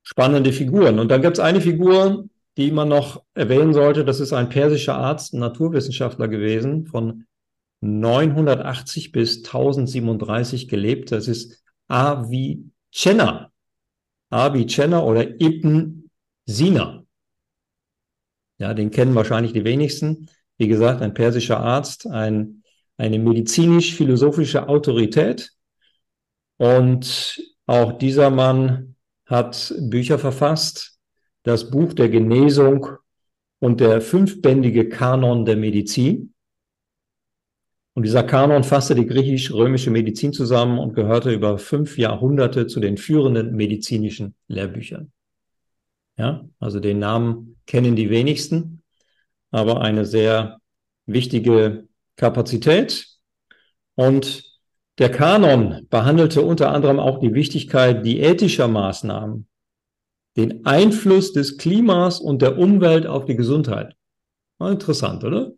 Spannende 0.02 0.52
Figuren. 0.52 0.98
Und 0.98 1.10
dann 1.10 1.22
gibt 1.22 1.38
es 1.38 1.44
eine 1.44 1.62
Figur, 1.62 2.26
die 2.58 2.72
man 2.72 2.90
noch 2.90 3.24
erwähnen 3.36 3.74
sollte. 3.74 4.04
Das 4.06 4.20
ist 4.20 4.34
ein 4.34 4.50
persischer 4.50 4.96
Arzt, 4.96 5.34
ein 5.34 5.40
Naturwissenschaftler 5.40 6.28
gewesen, 6.28 6.88
von 6.88 7.26
980 7.82 9.12
bis 9.12 9.38
1037 9.46 10.68
gelebt. 10.68 11.12
Das 11.12 11.28
ist 11.28 11.64
Avicenna. 11.88 13.52
Avicenna 14.32 15.04
oder 15.04 15.40
Ibn 15.40 16.10
Sina. 16.48 17.04
Ja, 18.58 18.74
den 18.74 18.90
kennen 18.90 19.14
wahrscheinlich 19.14 19.54
die 19.54 19.64
wenigsten. 19.64 20.28
Wie 20.58 20.68
gesagt, 20.68 21.04
ein 21.04 21.14
persischer 21.14 21.60
Arzt, 21.60 22.08
ein 22.08 22.63
eine 22.98 23.20
medizinisch-philosophische 23.20 24.68
Autorität. 24.68 25.52
Und 26.58 27.42
auch 27.66 27.98
dieser 27.98 28.30
Mann 28.30 28.96
hat 29.26 29.74
Bücher 29.80 30.20
verfasst, 30.20 31.00
das 31.44 31.70
Buch 31.70 31.94
der 31.94 32.10
Genesung 32.10 32.88
und 33.60 33.80
der 33.80 34.02
fünfbändige 34.02 34.90
Kanon 34.90 35.46
der 35.46 35.58
Medizin. 35.58 36.34
Und 37.96 38.04
dieser 38.04 38.24
Kanon 38.24 38.64
fasste 38.64 38.96
die 38.96 39.06
griechisch-römische 39.06 39.92
Medizin 39.92 40.34
zusammen 40.34 40.80
und 40.80 40.96
gehörte 40.96 41.32
über 41.32 41.58
fünf 41.58 41.98
Jahrhunderte 41.98 42.68
zu 42.68 42.80
den 42.80 42.98
führenden 42.98 43.56
medizinischen 43.56 44.36
Lehrbüchern. 44.48 45.12
Ja, 46.18 46.48
also 46.60 46.80
den 46.80 47.00
Namen 47.00 47.58
kennen 47.66 47.96
die 47.96 48.10
wenigsten, 48.10 48.84
aber 49.52 49.82
eine 49.82 50.06
sehr 50.06 50.60
wichtige 51.06 51.88
Kapazität. 52.16 53.08
Und 53.96 54.44
der 55.00 55.10
Kanon 55.10 55.88
behandelte 55.90 56.42
unter 56.42 56.72
anderem 56.72 57.00
auch 57.00 57.20
die 57.20 57.34
Wichtigkeit 57.34 58.06
diätischer 58.06 58.68
Maßnahmen, 58.68 59.48
den 60.38 60.66
Einfluss 60.66 61.34
des 61.34 61.58
Klimas 61.58 62.20
und 62.20 62.42
der 62.42 62.58
Umwelt 62.58 63.08
auf 63.08 63.26
die 63.26 63.36
Gesundheit. 63.36 63.96
Interessant, 64.60 65.24
oder? 65.24 65.52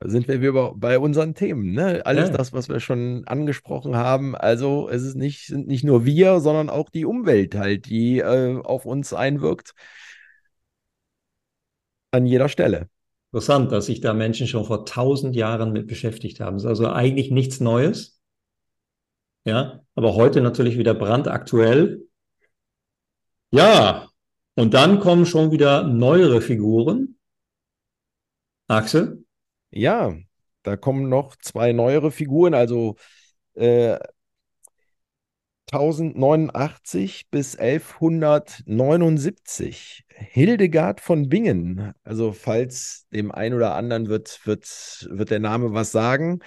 Da 0.00 0.08
sind 0.08 0.28
wir 0.28 0.40
wieder 0.40 0.74
bei 0.74 0.98
unseren 0.98 1.34
Themen, 1.34 1.72
ne? 1.72 2.04
Alles 2.04 2.30
ja. 2.30 2.36
das, 2.36 2.52
was 2.52 2.68
wir 2.68 2.80
schon 2.80 3.24
angesprochen 3.26 3.96
haben. 3.96 4.34
Also 4.34 4.88
es 4.88 5.02
ist 5.02 5.14
nicht, 5.14 5.46
sind 5.46 5.66
nicht 5.68 5.84
nur 5.84 6.04
wir, 6.04 6.40
sondern 6.40 6.68
auch 6.68 6.90
die 6.90 7.04
Umwelt 7.04 7.54
halt, 7.54 7.86
die 7.86 8.18
äh, 8.18 8.60
auf 8.62 8.86
uns 8.86 9.14
einwirkt. 9.14 9.72
An 12.10 12.26
jeder 12.26 12.48
Stelle 12.48 12.88
interessant, 13.34 13.72
dass 13.72 13.86
sich 13.86 14.00
da 14.00 14.14
Menschen 14.14 14.46
schon 14.46 14.64
vor 14.64 14.86
tausend 14.86 15.34
Jahren 15.34 15.72
mit 15.72 15.88
beschäftigt 15.88 16.38
haben. 16.38 16.54
Das 16.54 16.62
ist 16.62 16.68
also 16.68 16.88
eigentlich 16.88 17.32
nichts 17.32 17.58
Neues. 17.58 18.20
Ja, 19.44 19.80
aber 19.96 20.14
heute 20.14 20.40
natürlich 20.40 20.78
wieder 20.78 20.94
brandaktuell. 20.94 22.06
Ja, 23.50 24.08
und 24.54 24.72
dann 24.72 25.00
kommen 25.00 25.26
schon 25.26 25.50
wieder 25.50 25.82
neuere 25.82 26.40
Figuren. 26.40 27.18
Axel? 28.68 29.24
Ja, 29.72 30.14
da 30.62 30.76
kommen 30.76 31.08
noch 31.08 31.34
zwei 31.34 31.72
neuere 31.72 32.12
Figuren, 32.12 32.54
also 32.54 32.94
äh, 33.54 33.98
1089 35.72 37.30
bis 37.30 37.56
1179. 37.56 40.04
Hildegard 40.08 41.00
von 41.00 41.28
Bingen. 41.28 41.92
Also 42.04 42.32
falls 42.32 43.06
dem 43.12 43.32
einen 43.32 43.54
oder 43.54 43.74
anderen 43.74 44.08
wird, 44.08 44.40
wird, 44.44 45.08
wird 45.10 45.30
der 45.30 45.40
Name 45.40 45.72
was 45.72 45.90
sagen. 45.90 46.40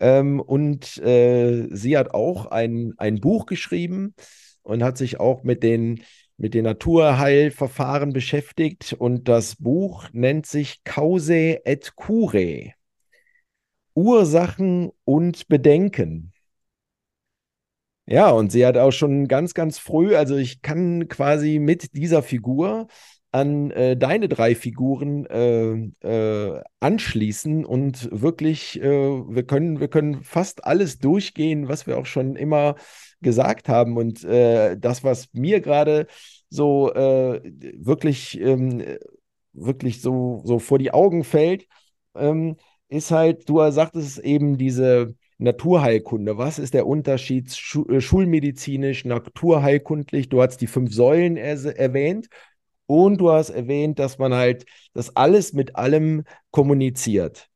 Ähm, 0.00 0.40
und 0.40 0.98
äh, 0.98 1.68
sie 1.70 1.96
hat 1.96 2.12
auch 2.12 2.46
ein, 2.46 2.92
ein 2.96 3.20
Buch 3.20 3.46
geschrieben 3.46 4.14
und 4.62 4.82
hat 4.82 4.98
sich 4.98 5.20
auch 5.20 5.42
mit 5.42 5.62
den, 5.62 6.02
mit 6.36 6.54
den 6.54 6.64
Naturheilverfahren 6.64 8.12
beschäftigt. 8.12 8.94
Und 8.98 9.28
das 9.28 9.56
Buch 9.56 10.08
nennt 10.12 10.46
sich 10.46 10.82
Cause 10.84 11.64
et 11.64 11.94
Cure. 11.94 12.72
Ursachen 13.94 14.90
und 15.04 15.48
Bedenken. 15.48 16.32
Ja, 18.08 18.30
und 18.30 18.52
sie 18.52 18.64
hat 18.64 18.76
auch 18.76 18.92
schon 18.92 19.26
ganz, 19.26 19.52
ganz 19.54 19.78
früh, 19.78 20.14
also 20.14 20.36
ich 20.36 20.62
kann 20.62 21.08
quasi 21.08 21.58
mit 21.58 21.96
dieser 21.96 22.22
Figur 22.22 22.86
an 23.32 23.70
äh, 23.72 23.96
deine 23.96 24.28
drei 24.28 24.54
Figuren 24.54 25.26
äh, 25.26 25.72
äh, 26.06 26.62
anschließen 26.80 27.64
und 27.64 28.08
wirklich, 28.12 28.80
äh, 28.80 28.84
wir 28.84 29.42
können, 29.44 29.80
wir 29.80 29.88
können 29.88 30.22
fast 30.22 30.64
alles 30.64 30.98
durchgehen, 31.00 31.68
was 31.68 31.86
wir 31.88 31.98
auch 31.98 32.06
schon 32.06 32.36
immer 32.36 32.76
gesagt 33.22 33.68
haben. 33.68 33.96
Und 33.96 34.22
äh, 34.24 34.76
das, 34.78 35.02
was 35.02 35.28
mir 35.32 35.60
gerade 35.60 36.06
so 36.48 36.92
äh, 36.94 37.40
wirklich, 37.76 38.40
ähm, 38.40 38.82
wirklich 39.52 40.00
so, 40.00 40.42
so 40.44 40.58
vor 40.58 40.78
die 40.78 40.92
Augen 40.92 41.24
fällt, 41.24 41.66
ähm, 42.14 42.56
ist 42.88 43.10
halt, 43.10 43.48
du 43.48 43.68
sagtest 43.70 44.18
eben 44.20 44.58
diese 44.58 45.14
Naturheilkunde. 45.38 46.38
Was 46.38 46.58
ist 46.58 46.74
der 46.74 46.86
Unterschied 46.86 47.50
äh, 47.88 48.00
schulmedizinisch, 48.00 49.04
naturheilkundlich? 49.04 50.28
Du 50.28 50.42
hast 50.42 50.58
die 50.58 50.66
fünf 50.66 50.92
Säulen 50.92 51.36
er 51.36 51.56
erwähnt 51.78 52.28
und 52.86 53.18
du 53.18 53.30
hast 53.30 53.50
erwähnt, 53.50 53.98
dass 53.98 54.18
man 54.18 54.32
halt 54.34 54.64
das 54.94 55.14
alles 55.16 55.52
mit 55.52 55.76
allem 55.76 56.24
kommuniziert. 56.50 57.48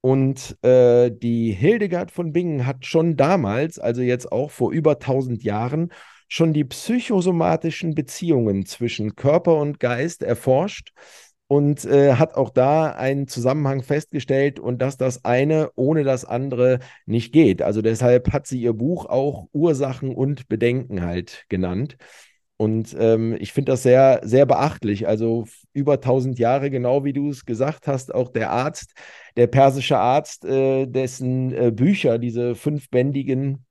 Und 0.00 0.56
äh, 0.62 1.10
die 1.10 1.52
Hildegard 1.52 2.12
von 2.12 2.32
Bingen 2.32 2.64
hat 2.64 2.86
schon 2.86 3.16
damals, 3.16 3.78
also 3.78 4.02
jetzt 4.02 4.30
auch 4.30 4.50
vor 4.50 4.70
über 4.70 4.92
1000 4.92 5.42
Jahren, 5.42 5.92
schon 6.28 6.52
die 6.52 6.64
psychosomatischen 6.64 7.94
Beziehungen 7.94 8.66
zwischen 8.66 9.16
Körper 9.16 9.56
und 9.56 9.80
Geist 9.80 10.22
erforscht 10.22 10.92
und 11.48 11.84
äh, 11.84 12.14
hat 12.14 12.34
auch 12.34 12.50
da 12.50 12.90
einen 12.90 13.28
Zusammenhang 13.28 13.82
festgestellt 13.82 14.58
und 14.58 14.82
dass 14.82 14.96
das 14.96 15.24
eine 15.24 15.70
ohne 15.76 16.02
das 16.02 16.24
andere 16.24 16.80
nicht 17.06 17.32
geht. 17.32 17.62
Also 17.62 17.82
deshalb 17.82 18.32
hat 18.32 18.46
sie 18.46 18.60
ihr 18.60 18.72
Buch 18.72 19.06
auch 19.06 19.48
Ursachen 19.52 20.14
und 20.14 20.48
Bedenken 20.48 21.02
halt 21.02 21.44
genannt. 21.48 21.96
Und 22.58 22.96
ähm, 22.98 23.36
ich 23.38 23.52
finde 23.52 23.72
das 23.72 23.82
sehr, 23.82 24.20
sehr 24.24 24.46
beachtlich. 24.46 25.06
Also 25.06 25.44
über 25.72 26.00
1000 26.00 26.38
Jahre, 26.38 26.70
genau 26.70 27.04
wie 27.04 27.12
du 27.12 27.30
es 27.30 27.44
gesagt 27.44 27.86
hast, 27.86 28.14
auch 28.14 28.30
der 28.30 28.50
Arzt, 28.50 28.94
der 29.36 29.46
persische 29.46 29.98
Arzt, 29.98 30.44
äh, 30.44 30.86
dessen 30.86 31.52
äh, 31.52 31.70
Bücher, 31.70 32.18
diese 32.18 32.54
fünfbändigen 32.54 33.66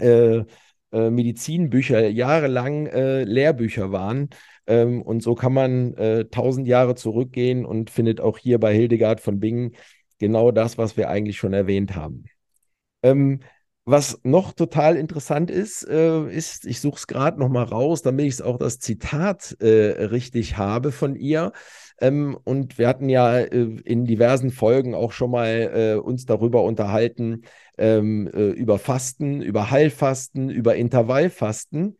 äh, 0.00 0.44
äh 0.92 1.10
Medizinbücher, 1.10 2.08
jahrelang 2.08 2.86
äh, 2.86 3.24
Lehrbücher 3.24 3.92
waren, 3.92 4.30
ähm, 4.66 5.02
und 5.02 5.22
so 5.22 5.34
kann 5.34 5.52
man 5.52 5.94
äh, 5.94 6.24
tausend 6.26 6.66
Jahre 6.66 6.94
zurückgehen 6.94 7.64
und 7.64 7.90
findet 7.90 8.20
auch 8.20 8.38
hier 8.38 8.58
bei 8.58 8.74
Hildegard 8.74 9.20
von 9.20 9.40
Bingen 9.40 9.72
genau 10.18 10.50
das, 10.50 10.78
was 10.78 10.96
wir 10.96 11.08
eigentlich 11.08 11.36
schon 11.36 11.52
erwähnt 11.52 11.94
haben. 11.94 12.24
Ähm, 13.02 13.40
was 13.88 14.18
noch 14.24 14.52
total 14.52 14.96
interessant 14.96 15.48
ist, 15.48 15.88
äh, 15.88 16.28
ist, 16.28 16.66
ich 16.66 16.80
suche 16.80 16.96
es 16.96 17.06
gerade 17.06 17.38
noch 17.38 17.48
mal 17.48 17.62
raus, 17.62 18.02
damit 18.02 18.26
ich 18.26 18.42
auch 18.42 18.58
das 18.58 18.80
Zitat 18.80 19.56
äh, 19.60 20.06
richtig 20.06 20.56
habe 20.56 20.90
von 20.90 21.14
ihr. 21.14 21.52
Ähm, 22.00 22.36
und 22.42 22.78
wir 22.78 22.88
hatten 22.88 23.08
ja 23.08 23.38
äh, 23.38 23.76
in 23.84 24.04
diversen 24.04 24.50
Folgen 24.50 24.96
auch 24.96 25.12
schon 25.12 25.30
mal 25.30 25.70
äh, 25.72 26.00
uns 26.00 26.26
darüber 26.26 26.64
unterhalten, 26.64 27.42
ähm, 27.78 28.28
äh, 28.34 28.48
über 28.50 28.80
Fasten, 28.80 29.40
über 29.40 29.70
Heilfasten, 29.70 30.50
über 30.50 30.74
Intervallfasten. 30.74 31.96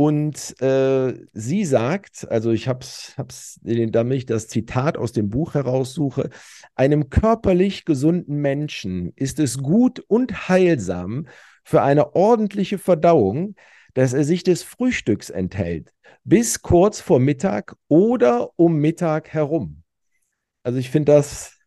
Und 0.00 0.58
äh, 0.62 1.12
sie 1.34 1.66
sagt, 1.66 2.26
also 2.30 2.52
ich 2.52 2.68
habe 2.68 2.78
es, 2.80 3.60
damit 3.62 4.16
ich 4.16 4.24
das 4.24 4.48
Zitat 4.48 4.96
aus 4.96 5.12
dem 5.12 5.28
Buch 5.28 5.52
heraussuche, 5.52 6.30
einem 6.74 7.10
körperlich 7.10 7.84
gesunden 7.84 8.36
Menschen 8.36 9.12
ist 9.14 9.38
es 9.38 9.58
gut 9.58 10.00
und 10.08 10.48
heilsam 10.48 11.26
für 11.64 11.82
eine 11.82 12.14
ordentliche 12.14 12.78
Verdauung, 12.78 13.56
dass 13.92 14.14
er 14.14 14.24
sich 14.24 14.42
des 14.42 14.62
Frühstücks 14.62 15.28
enthält, 15.28 15.92
bis 16.24 16.62
kurz 16.62 17.02
vor 17.02 17.20
Mittag 17.20 17.76
oder 17.86 18.52
um 18.56 18.76
Mittag 18.76 19.28
herum. 19.28 19.82
Also 20.62 20.78
ich 20.78 20.88
finde 20.88 21.12
das, 21.12 21.58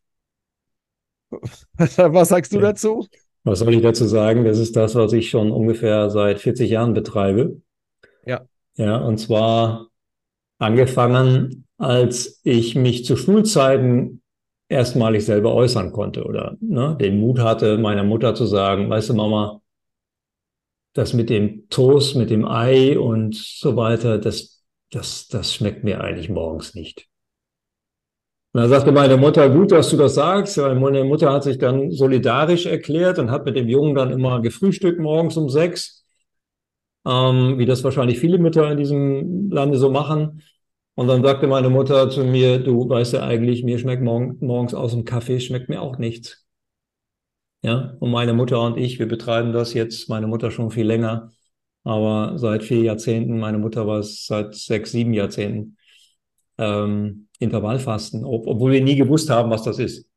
was 1.78 2.30
sagst 2.30 2.52
du 2.52 2.60
dazu? 2.60 3.06
Was 3.44 3.60
soll 3.60 3.76
ich 3.76 3.84
dazu 3.84 4.06
sagen? 4.06 4.44
Das 4.44 4.58
ist 4.58 4.76
das, 4.76 4.96
was 4.96 5.14
ich 5.14 5.30
schon 5.30 5.52
ungefähr 5.52 6.10
seit 6.10 6.40
40 6.40 6.72
Jahren 6.72 6.96
betreibe. 6.96 7.62
Ja. 8.26 8.42
Ja, 8.76 8.98
und 8.98 9.18
zwar 9.18 9.88
angefangen, 10.58 11.66
als 11.78 12.40
ich 12.44 12.76
mich 12.76 13.06
zu 13.06 13.16
Schulzeiten 13.16 14.22
erstmalig 14.70 15.26
selber 15.26 15.54
äußern 15.54 15.92
konnte 15.92 16.24
oder 16.24 16.58
ne, 16.60 16.98
den 17.00 17.20
Mut 17.20 17.40
hatte, 17.40 17.78
meiner 17.78 18.04
Mutter 18.04 18.34
zu 18.34 18.46
sagen, 18.46 18.90
weißt 18.90 19.10
du, 19.10 19.14
Mama, 19.14 19.62
das 20.94 21.14
mit 21.14 21.30
dem 21.30 21.68
Toast, 21.70 22.16
mit 22.16 22.30
dem 22.30 22.46
Ei 22.46 22.98
und 22.98 23.36
so 23.36 23.76
weiter, 23.76 24.18
das, 24.18 24.64
das, 24.92 25.28
das 25.28 25.54
schmeckt 25.54 25.84
mir 25.84 26.02
eigentlich 26.02 26.30
morgens 26.30 26.76
nicht. 26.76 27.08
Und 28.54 28.62
dann 28.62 28.70
sagte 28.70 28.92
meine 28.92 29.18
Mutter, 29.18 29.50
gut, 29.50 29.72
dass 29.72 29.90
du 29.90 29.98
das 29.98 30.14
sagst. 30.14 30.58
Meine 30.58 31.04
Mutter 31.04 31.34
hat 31.34 31.44
sich 31.44 31.58
dann 31.58 31.90
solidarisch 31.90 32.68
erklärt 32.68 33.18
und 33.18 33.32
hat 33.32 33.46
mit 33.46 33.56
dem 33.56 33.68
Jungen 33.68 33.96
dann 33.96 34.12
immer 34.12 34.42
gefrühstückt 34.42 35.00
morgens 35.00 35.38
um 35.38 35.50
sechs 35.50 36.03
ähm, 37.06 37.58
wie 37.58 37.66
das 37.66 37.84
wahrscheinlich 37.84 38.20
viele 38.20 38.38
Mütter 38.38 38.72
in 38.72 38.78
diesem 38.78 39.50
Lande 39.52 39.78
so 39.78 39.90
machen. 39.92 40.42
Und 40.96 41.08
dann 41.08 41.24
sagte 41.24 41.48
meine 41.48 41.70
Mutter 41.70 42.10
zu 42.10 42.24
mir, 42.24 42.60
du 42.60 42.88
weißt 42.88 43.14
ja 43.14 43.24
eigentlich, 43.24 43.64
mir 43.64 43.80
schmeckt 43.80 44.04
morgen, 44.04 44.38
morgens 44.42 44.74
aus 44.74 44.92
dem 44.92 45.06
Kaffee, 45.06 45.40
schmeckt 45.40 45.70
mir 45.70 45.82
auch 45.82 45.98
nichts. 45.98 46.46
Ja, 47.64 47.96
und 48.00 48.12
meine 48.12 48.34
Mutter 48.34 48.62
und 48.62 48.78
ich, 48.78 49.00
wir 49.00 49.08
betreiben 49.08 49.54
das 49.54 49.74
jetzt, 49.74 50.10
meine 50.10 50.28
Mutter 50.28 50.52
schon 50.52 50.70
viel 50.70 50.86
länger, 50.86 51.32
aber 51.84 52.38
seit 52.38 52.64
vier 52.64 52.82
Jahrzehnten, 52.82 53.40
meine 53.40 53.58
Mutter 53.58 53.88
war 53.88 54.00
es 54.00 54.26
seit 54.28 54.54
sechs, 54.54 54.92
sieben 54.92 55.14
Jahrzehnten, 55.14 55.78
ähm, 56.58 57.30
Intervallfasten, 57.40 58.26
ob, 58.26 58.48
obwohl 58.48 58.74
wir 58.74 58.84
nie 58.84 58.96
gewusst 58.98 59.30
haben, 59.30 59.50
was 59.50 59.64
das 59.64 59.80
ist. 59.80 60.08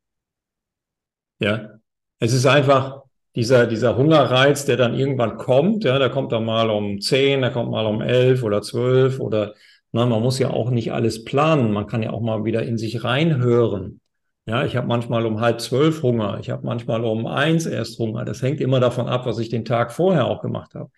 Ja, 1.39 1.79
es 2.19 2.33
ist 2.33 2.45
einfach, 2.45 3.03
dieser, 3.37 3.67
dieser 3.67 3.95
Hungerreiz, 3.95 4.65
der 4.65 4.77
dann 4.77 4.95
irgendwann 4.95 5.37
kommt, 5.37 5.83
ja, 5.83 5.99
der 5.99 6.09
kommt 6.09 6.31
dann 6.31 6.43
mal 6.43 6.71
um 6.71 6.99
zehn, 6.99 7.41
der 7.41 7.51
kommt 7.51 7.69
mal 7.69 7.85
um 7.85 8.01
elf 8.01 8.41
oder 8.41 8.63
zwölf 8.63 9.19
oder 9.19 9.53
na, 9.91 10.07
man 10.07 10.23
muss 10.23 10.39
ja 10.39 10.49
auch 10.49 10.71
nicht 10.71 10.91
alles 10.91 11.23
planen, 11.23 11.71
man 11.71 11.85
kann 11.85 12.01
ja 12.01 12.09
auch 12.09 12.21
mal 12.21 12.45
wieder 12.45 12.63
in 12.63 12.79
sich 12.79 13.03
reinhören. 13.03 14.01
Ja, 14.47 14.65
ich 14.65 14.75
habe 14.75 14.87
manchmal 14.87 15.27
um 15.27 15.39
halb 15.39 15.61
zwölf 15.61 16.01
Hunger, 16.01 16.39
ich 16.39 16.49
habe 16.49 16.65
manchmal 16.65 17.03
um 17.03 17.27
eins 17.27 17.67
erst 17.67 17.99
Hunger. 17.99 18.25
Das 18.25 18.41
hängt 18.41 18.59
immer 18.59 18.79
davon 18.79 19.07
ab, 19.07 19.27
was 19.27 19.37
ich 19.37 19.49
den 19.49 19.65
Tag 19.65 19.91
vorher 19.91 20.25
auch 20.25 20.41
gemacht 20.41 20.73
habe. 20.73 20.89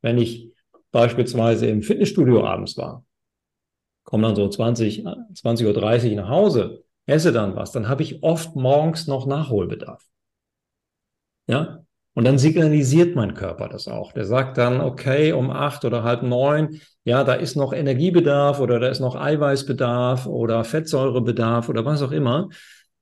Wenn 0.00 0.16
ich 0.16 0.50
beispielsweise 0.92 1.66
im 1.66 1.82
Fitnessstudio 1.82 2.42
abends 2.46 2.78
war, 2.78 3.04
komme 4.04 4.28
dann 4.28 4.36
so 4.36 4.48
20, 4.48 5.04
20.30 5.04 6.10
Uhr 6.10 6.16
nach 6.16 6.28
Hause, 6.30 6.84
esse 7.04 7.32
dann 7.32 7.54
was, 7.54 7.70
dann 7.70 7.86
habe 7.86 8.02
ich 8.02 8.22
oft 8.22 8.56
morgens 8.56 9.06
noch 9.06 9.26
Nachholbedarf. 9.26 10.02
Ja, 11.46 11.82
und 12.14 12.24
dann 12.24 12.38
signalisiert 12.38 13.16
mein 13.16 13.34
Körper 13.34 13.68
das 13.68 13.88
auch. 13.88 14.12
Der 14.12 14.26
sagt 14.26 14.58
dann, 14.58 14.80
okay, 14.80 15.32
um 15.32 15.50
acht 15.50 15.84
oder 15.84 16.02
halb 16.02 16.22
neun, 16.22 16.80
ja, 17.04 17.24
da 17.24 17.34
ist 17.34 17.56
noch 17.56 17.72
Energiebedarf 17.72 18.60
oder 18.60 18.78
da 18.78 18.88
ist 18.88 19.00
noch 19.00 19.16
Eiweißbedarf 19.16 20.26
oder 20.26 20.62
Fettsäurebedarf 20.64 21.68
oder 21.68 21.84
was 21.84 22.02
auch 22.02 22.12
immer. 22.12 22.50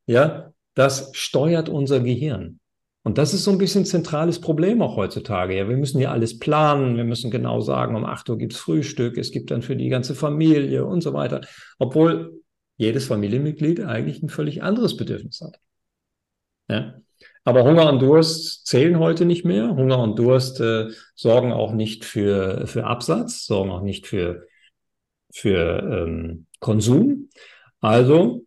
Ja, 0.07 0.53
das 0.75 1.11
steuert 1.15 1.69
unser 1.69 2.01
Gehirn. 2.01 2.61
Und 3.03 3.19
das 3.19 3.35
ist 3.35 3.45
so 3.45 3.51
ein 3.51 3.59
bisschen 3.59 3.85
zentrales 3.87 4.41
Problem 4.41 4.83
auch 4.83 4.97
heutzutage. 4.97 5.57
Ja, 5.57 5.69
wir 5.69 5.77
müssen 5.77 6.01
ja 6.01 6.13
alles 6.13 6.39
planen. 6.39 6.97
Wir 6.97 7.05
müssen 7.05 7.31
genau 7.31 7.61
sagen, 7.61 7.97
um 7.97 8.05
acht 8.05 8.29
Uhr 8.29 8.39
gibt's 8.39 8.59
Frühstück. 8.59 9.17
Es 9.17 9.33
gibt 9.33 9.51
dann 9.51 9.63
für 9.63 9.75
die 9.75 9.89
ganze 9.89 10.15
Familie 10.15 10.85
und 10.85 11.01
so 11.01 11.15
weiter. 11.15 11.41
Obwohl 11.79 12.43
jedes 12.77 13.07
Familienmitglied 13.07 13.81
eigentlich 13.81 14.23
ein 14.23 14.29
völlig 14.29 14.63
anderes 14.63 14.97
Bedürfnis 14.97 15.41
hat. 15.41 15.59
Ja. 16.69 16.95
Aber 17.45 17.65
Hunger 17.65 17.89
und 17.89 18.01
Durst 18.01 18.67
zählen 18.67 18.99
heute 18.99 19.25
nicht 19.25 19.45
mehr. 19.45 19.75
Hunger 19.75 19.99
und 19.99 20.19
Durst 20.19 20.61
äh, 20.61 20.89
sorgen 21.15 21.53
auch 21.53 21.73
nicht 21.73 22.05
für, 22.05 22.67
für 22.67 22.85
Absatz, 22.85 23.47
sorgen 23.47 23.71
auch 23.71 23.83
nicht 23.83 24.07
für 24.07 24.47
für 25.33 26.07
ähm, 26.07 26.47
Konsum. 26.59 27.31
Also 27.81 28.45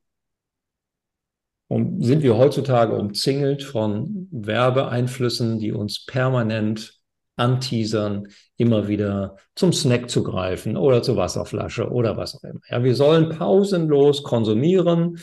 um, 1.68 2.02
sind 2.02 2.22
wir 2.22 2.38
heutzutage 2.38 2.94
umzingelt 2.96 3.64
von 3.64 4.28
Werbeeinflüssen, 4.32 5.60
die 5.60 5.72
uns 5.72 6.06
permanent 6.06 7.00
anteasern, 7.36 8.28
immer 8.58 8.88
wieder 8.88 9.38
zum 9.56 9.74
Snack 9.74 10.10
zu 10.10 10.24
greifen 10.24 10.78
oder 10.78 11.02
zur 11.02 11.18
Wasserflasche 11.18 11.90
oder 11.90 12.16
was 12.16 12.36
auch 12.36 12.44
immer. 12.44 12.60
Ja, 12.70 12.84
wir 12.84 12.96
sollen 12.96 13.30
pausenlos 13.30 14.22
konsumieren, 14.22 15.20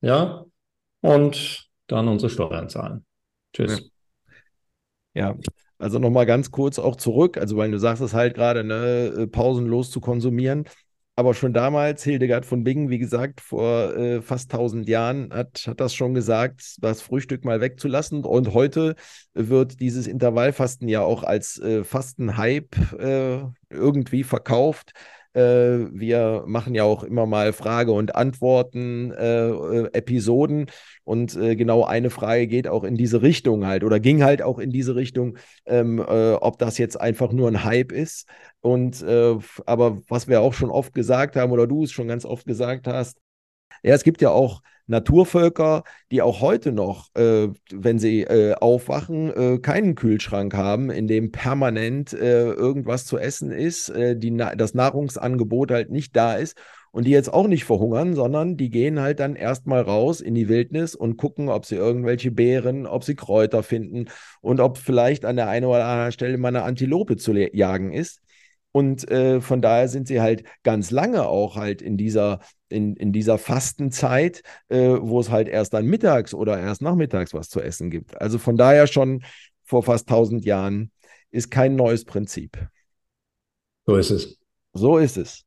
ja, 0.00 0.44
und 1.00 1.68
dann 1.86 2.08
unsere 2.08 2.30
Steuern 2.30 2.68
zahlen. 2.68 3.04
Tschüss. 3.52 3.90
Ja. 5.14 5.30
ja. 5.30 5.36
Also 5.78 5.98
nochmal 5.98 6.26
ganz 6.26 6.50
kurz 6.52 6.78
auch 6.78 6.94
zurück, 6.94 7.36
also 7.38 7.56
weil 7.56 7.70
du 7.70 7.78
sagst 7.78 8.02
es 8.02 8.14
halt 8.14 8.34
gerade, 8.34 8.62
ne, 8.62 9.14
äh, 9.18 9.26
pausenlos 9.26 9.90
zu 9.90 10.00
konsumieren. 10.00 10.64
Aber 11.14 11.34
schon 11.34 11.52
damals, 11.52 12.04
Hildegard 12.04 12.46
von 12.46 12.64
Bingen, 12.64 12.88
wie 12.88 12.98
gesagt, 12.98 13.42
vor 13.42 13.94
äh, 13.94 14.22
fast 14.22 14.50
1000 14.50 14.88
Jahren, 14.88 15.32
hat, 15.32 15.64
hat 15.66 15.78
das 15.78 15.94
schon 15.94 16.14
gesagt, 16.14 16.76
das 16.80 17.02
Frühstück 17.02 17.44
mal 17.44 17.60
wegzulassen. 17.60 18.24
Und 18.24 18.54
heute 18.54 18.94
wird 19.34 19.80
dieses 19.80 20.06
Intervallfasten 20.06 20.88
ja 20.88 21.02
auch 21.02 21.22
als 21.22 21.58
äh, 21.58 21.84
Fastenhype 21.84 23.52
äh, 23.70 23.74
irgendwie 23.74 24.24
verkauft. 24.24 24.92
Äh, 25.34 25.88
wir 25.92 26.44
machen 26.46 26.74
ja 26.74 26.84
auch 26.84 27.02
immer 27.04 27.26
mal 27.26 27.52
Frage- 27.52 27.92
und 27.92 28.14
Antworten-Episoden. 28.14 30.68
Äh, 30.68 30.72
und 31.04 31.36
äh, 31.36 31.56
genau 31.56 31.84
eine 31.84 32.10
Frage 32.10 32.46
geht 32.46 32.68
auch 32.68 32.84
in 32.84 32.96
diese 32.96 33.22
Richtung 33.22 33.66
halt 33.66 33.84
oder 33.84 33.98
ging 34.00 34.22
halt 34.22 34.42
auch 34.42 34.58
in 34.58 34.70
diese 34.70 34.94
Richtung, 34.94 35.38
ähm, 35.66 35.98
äh, 35.98 36.32
ob 36.34 36.58
das 36.58 36.78
jetzt 36.78 37.00
einfach 37.00 37.32
nur 37.32 37.48
ein 37.48 37.64
Hype 37.64 37.92
ist. 37.92 38.28
Und 38.60 39.02
äh, 39.02 39.36
aber 39.66 39.98
was 40.08 40.28
wir 40.28 40.40
auch 40.42 40.54
schon 40.54 40.70
oft 40.70 40.94
gesagt 40.94 41.36
haben 41.36 41.52
oder 41.52 41.66
du 41.66 41.84
es 41.84 41.92
schon 41.92 42.08
ganz 42.08 42.24
oft 42.24 42.46
gesagt 42.46 42.86
hast, 42.86 43.18
ja, 43.82 43.94
es 43.94 44.04
gibt 44.04 44.20
ja 44.22 44.30
auch 44.30 44.62
Naturvölker, 44.92 45.82
die 46.12 46.22
auch 46.22 46.40
heute 46.40 46.70
noch, 46.70 47.08
äh, 47.16 47.48
wenn 47.72 47.98
sie 47.98 48.22
äh, 48.22 48.54
aufwachen, 48.54 49.32
äh, 49.34 49.58
keinen 49.58 49.96
Kühlschrank 49.96 50.54
haben, 50.54 50.90
in 50.90 51.08
dem 51.08 51.32
permanent 51.32 52.12
äh, 52.12 52.44
irgendwas 52.52 53.06
zu 53.06 53.18
essen 53.18 53.50
ist, 53.50 53.88
äh, 53.88 54.16
die, 54.16 54.36
das 54.36 54.74
Nahrungsangebot 54.74 55.72
halt 55.72 55.90
nicht 55.90 56.14
da 56.14 56.34
ist 56.34 56.56
und 56.92 57.06
die 57.06 57.10
jetzt 57.10 57.32
auch 57.32 57.48
nicht 57.48 57.64
verhungern, 57.64 58.14
sondern 58.14 58.56
die 58.56 58.70
gehen 58.70 59.00
halt 59.00 59.18
dann 59.18 59.34
erstmal 59.34 59.80
raus 59.80 60.20
in 60.20 60.34
die 60.34 60.48
Wildnis 60.48 60.94
und 60.94 61.16
gucken, 61.16 61.48
ob 61.48 61.64
sie 61.64 61.76
irgendwelche 61.76 62.30
Beeren, 62.30 62.86
ob 62.86 63.02
sie 63.02 63.16
Kräuter 63.16 63.62
finden 63.62 64.06
und 64.40 64.60
ob 64.60 64.78
vielleicht 64.78 65.24
an 65.24 65.36
der 65.36 65.48
einen 65.48 65.66
oder 65.66 65.84
anderen 65.84 66.12
Stelle 66.12 66.38
mal 66.38 66.48
eine 66.48 66.62
Antilope 66.62 67.16
zu 67.16 67.32
jagen 67.32 67.92
ist. 67.92 68.21
Und 68.72 69.08
äh, 69.10 69.40
von 69.40 69.60
daher 69.60 69.88
sind 69.88 70.08
sie 70.08 70.20
halt 70.20 70.44
ganz 70.62 70.90
lange 70.90 71.26
auch 71.26 71.56
halt 71.56 71.82
in 71.82 71.98
dieser, 71.98 72.40
in, 72.68 72.96
in 72.96 73.12
dieser 73.12 73.38
Fastenzeit, 73.38 74.42
äh, 74.68 74.96
wo 74.98 75.20
es 75.20 75.30
halt 75.30 75.48
erst 75.48 75.74
dann 75.74 75.86
mittags 75.86 76.32
oder 76.32 76.58
erst 76.58 76.80
nachmittags 76.80 77.34
was 77.34 77.50
zu 77.50 77.60
essen 77.60 77.90
gibt. 77.90 78.18
Also 78.20 78.38
von 78.38 78.56
daher 78.56 78.86
schon 78.86 79.22
vor 79.62 79.82
fast 79.82 80.08
1000 80.08 80.44
Jahren 80.44 80.90
ist 81.30 81.50
kein 81.50 81.76
neues 81.76 82.04
Prinzip. 82.04 82.66
So 83.86 83.96
ist 83.96 84.10
es. 84.10 84.38
So 84.72 84.98
ist 84.98 85.18
es. 85.18 85.44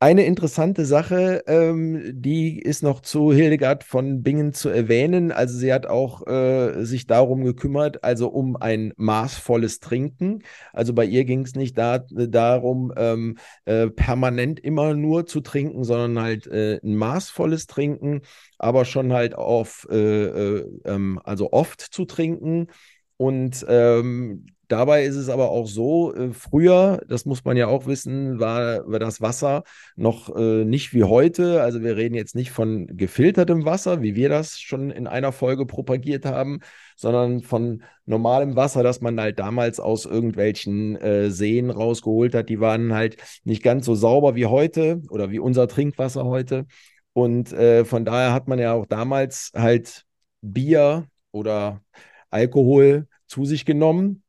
Eine 0.00 0.26
interessante 0.26 0.84
Sache, 0.86 1.42
ähm, 1.48 2.00
die 2.14 2.60
ist 2.60 2.84
noch 2.84 3.00
zu 3.00 3.32
Hildegard 3.32 3.82
von 3.82 4.22
Bingen 4.22 4.52
zu 4.52 4.68
erwähnen. 4.68 5.32
Also 5.32 5.58
sie 5.58 5.72
hat 5.72 5.86
auch 5.86 6.24
äh, 6.28 6.84
sich 6.84 7.08
darum 7.08 7.42
gekümmert, 7.42 8.04
also 8.04 8.28
um 8.28 8.54
ein 8.54 8.92
maßvolles 8.96 9.80
Trinken. 9.80 10.44
Also 10.72 10.94
bei 10.94 11.04
ihr 11.04 11.24
ging 11.24 11.40
es 11.42 11.56
nicht 11.56 11.76
da, 11.76 11.98
darum, 11.98 12.92
ähm, 12.96 13.38
äh, 13.64 13.88
permanent 13.88 14.60
immer 14.60 14.94
nur 14.94 15.26
zu 15.26 15.40
trinken, 15.40 15.82
sondern 15.82 16.22
halt 16.22 16.46
äh, 16.46 16.78
ein 16.80 16.94
maßvolles 16.94 17.66
Trinken, 17.66 18.20
aber 18.56 18.84
schon 18.84 19.12
halt 19.12 19.34
auf, 19.34 19.88
äh, 19.90 19.96
äh, 19.96 20.64
ähm, 20.84 21.20
also 21.24 21.50
oft 21.50 21.80
zu 21.80 22.04
trinken. 22.04 22.68
Und 23.16 23.66
ähm, 23.68 24.46
Dabei 24.68 25.04
ist 25.04 25.16
es 25.16 25.30
aber 25.30 25.50
auch 25.50 25.66
so, 25.66 26.14
äh, 26.14 26.32
früher, 26.32 27.00
das 27.08 27.24
muss 27.24 27.42
man 27.44 27.56
ja 27.56 27.68
auch 27.68 27.86
wissen, 27.86 28.38
war, 28.38 28.84
das 28.98 29.22
Wasser 29.22 29.64
noch 29.96 30.36
äh, 30.36 30.64
nicht 30.66 30.92
wie 30.92 31.04
heute. 31.04 31.62
Also 31.62 31.82
wir 31.82 31.96
reden 31.96 32.14
jetzt 32.14 32.34
nicht 32.34 32.50
von 32.50 32.86
gefiltertem 32.86 33.64
Wasser, 33.64 34.02
wie 34.02 34.14
wir 34.14 34.28
das 34.28 34.60
schon 34.60 34.90
in 34.90 35.06
einer 35.06 35.32
Folge 35.32 35.64
propagiert 35.64 36.26
haben, 36.26 36.60
sondern 36.96 37.40
von 37.40 37.82
normalem 38.04 38.56
Wasser, 38.56 38.82
das 38.82 39.00
man 39.00 39.18
halt 39.18 39.38
damals 39.38 39.80
aus 39.80 40.04
irgendwelchen 40.04 40.96
äh, 40.96 41.30
Seen 41.30 41.70
rausgeholt 41.70 42.34
hat. 42.34 42.50
Die 42.50 42.60
waren 42.60 42.92
halt 42.92 43.16
nicht 43.44 43.62
ganz 43.62 43.86
so 43.86 43.94
sauber 43.94 44.34
wie 44.34 44.46
heute 44.46 45.00
oder 45.08 45.30
wie 45.30 45.38
unser 45.38 45.66
Trinkwasser 45.66 46.24
heute. 46.26 46.66
Und 47.14 47.48
von 47.48 48.04
daher 48.04 48.32
hat 48.32 48.46
man 48.46 48.60
ja 48.60 48.74
auch 48.74 48.86
damals 48.86 49.50
halt 49.52 50.04
Bier 50.40 51.08
oder 51.32 51.82
Alkohol 52.30 53.08
zu 53.26 53.44
sich 53.44 53.64
genommen 53.64 54.22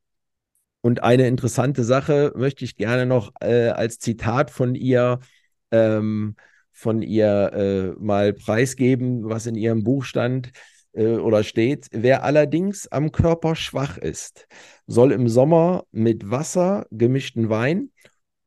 und 0.82 1.04
eine 1.04 1.28
interessante 1.28 1.84
Sache 1.84 2.32
möchte 2.36 2.64
ich 2.64 2.76
gerne 2.76 3.06
noch 3.06 3.32
äh, 3.42 3.70
als 3.70 4.00
Zitat 4.00 4.50
von 4.50 4.76
ihr, 4.76 5.20
ähm, 5.72 6.36
von 6.72 7.02
ihr 7.02 7.52
äh, 7.54 8.02
mal 8.02 8.34
preisgeben, 8.34 9.28
was 9.30 9.46
in 9.46 9.56
ihrem 9.56 9.84
Buch 9.84 10.06
stand 10.06 10.52
äh, 10.94 11.16
oder 11.16 11.44
steht. 11.44 11.88
Wer 11.92 12.24
allerdings 12.24 12.88
am 12.88 13.12
Körper 13.12 13.56
schwach 13.56 13.98
ist, 13.98 14.48
soll 14.88 15.12
im 15.12 15.28
Sommer 15.28 15.84
mit 15.92 16.30
Wasser, 16.30 16.86
gemischten 16.92 17.50
Wein 17.50 17.92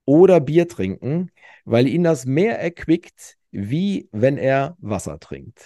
oder 0.06 0.40
Bier 0.40 0.68
trinken, 0.68 1.30
weil 1.64 1.86
ihn 1.86 2.02
das 2.02 2.24
mehr 2.24 2.58
erquickt, 2.58 3.36
wie 3.50 4.08
wenn 4.10 4.38
er 4.38 4.76
Wasser 4.80 5.18
trinkt. 5.20 5.60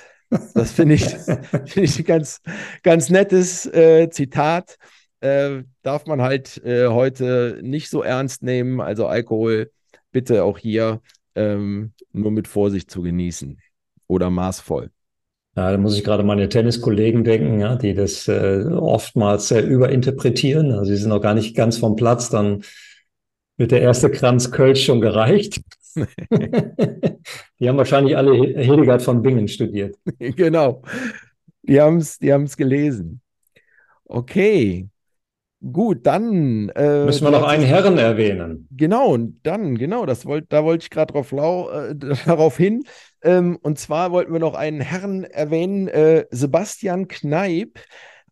Das 0.55 0.73
finde 0.73 0.97
ich, 0.97 1.05
find 1.67 1.77
ich 1.77 1.99
ein 2.01 2.05
ganz, 2.05 2.41
ganz 2.83 3.09
nettes 3.09 3.67
äh, 3.67 4.11
Zitat 4.11 4.77
äh, 5.27 5.65
darf 5.83 6.07
man 6.07 6.23
halt 6.23 6.63
äh, 6.65 6.89
heute 6.89 7.59
nicht 7.63 7.91
so 7.91 8.03
ernst 8.03 8.43
nehmen. 8.43 8.81
Also 8.81 9.07
Alkohol 9.07 9.71
bitte 10.13 10.45
auch 10.45 10.59
hier 10.59 11.01
ähm, 11.35 11.93
nur 12.13 12.31
mit 12.31 12.49
Vorsicht 12.49 12.91
zu 12.91 13.03
genießen 13.03 13.61
oder 14.07 14.31
maßvoll. 14.31 14.91
Ja, 15.57 15.71
da 15.73 15.79
muss 15.79 15.97
ich 15.97 16.05
gerade 16.05 16.23
meine 16.23 16.49
Tenniskollegen 16.49 17.25
denken, 17.25 17.61
ja, 17.61 17.77
die 17.77 17.95
das 17.95 18.29
äh, 18.29 18.65
oftmals 18.71 19.49
sehr 19.49 19.67
überinterpretieren. 19.67 20.73
Also 20.73 20.85
sie 20.85 20.97
sind 20.97 21.09
noch 21.09 21.23
gar 21.23 21.35
nicht 21.35 21.57
ganz 21.57 21.79
vom 21.79 21.97
Platz, 21.97 22.29
dann 22.29 22.63
wird 23.57 23.71
der 23.71 23.81
erste 23.81 24.11
Kranz 24.11 24.51
Kölsch 24.51 24.85
schon 24.85 25.01
gereicht. 25.01 25.63
die 25.95 27.69
haben 27.69 27.79
wahrscheinlich 27.79 28.17
alle 28.19 28.35
Hildegard 28.35 29.01
von 29.01 29.23
Bingen 29.23 29.49
studiert. 29.49 29.97
genau. 30.19 30.83
Die 31.63 31.81
haben 31.81 31.97
es 31.97 32.19
die 32.19 32.33
haben's 32.33 32.57
gelesen. 32.57 33.23
Okay. 34.05 34.89
Gut, 35.61 36.07
dann. 36.07 36.69
Äh, 36.71 37.05
Müssen 37.07 37.25
wir 37.25 37.31
noch 37.31 37.47
einen 37.47 37.65
Herren 37.65 37.99
erwähnen. 37.99 38.67
Genau, 38.71 39.17
dann, 39.43 39.79
genau, 39.79 40.05
das 40.05 40.27
wollt, 40.27 40.53
da 40.53 40.65
wollte 40.65 40.83
ich 40.85 40.91
gerade 40.91 41.13
drauf, 41.13 41.31
äh, 41.33 41.95
darauf 42.27 42.57
hin. 42.57 42.83
Ähm, 43.23 43.57
und 43.63 43.79
zwar 43.79 44.11
wollten 44.13 44.33
wir 44.33 44.41
noch 44.41 44.55
einen 44.55 44.81
Herren 44.81 45.25
erwähnen, 45.25 45.89
äh, 45.89 46.25
Sebastian 46.31 47.09
Kneip, 47.09 47.81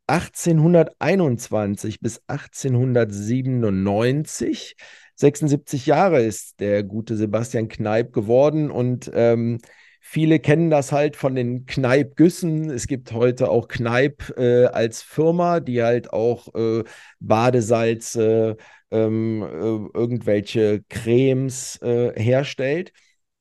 1821 0.06 2.00
bis 2.00 2.22
1897. 2.26 4.76
76 5.16 5.86
Jahre 5.86 6.22
ist 6.22 6.60
der 6.60 6.82
gute 6.82 7.16
Sebastian 7.16 7.68
Kneip 7.68 8.12
geworden 8.12 8.70
und 8.70 9.10
ähm, 9.14 9.60
Viele 10.06 10.38
kennen 10.38 10.68
das 10.68 10.92
halt 10.92 11.16
von 11.16 11.34
den 11.34 11.64
Kneip-Güssen. 11.64 12.68
Es 12.68 12.86
gibt 12.86 13.12
heute 13.12 13.48
auch 13.48 13.68
Kneip 13.68 14.34
äh, 14.36 14.66
als 14.66 15.00
Firma, 15.00 15.60
die 15.60 15.82
halt 15.82 16.12
auch 16.12 16.54
äh, 16.54 16.84
Badesalze, 17.20 18.58
ähm, 18.90 19.42
äh, 19.42 19.98
irgendwelche 19.98 20.84
Cremes 20.90 21.80
äh, 21.80 22.12
herstellt. 22.20 22.92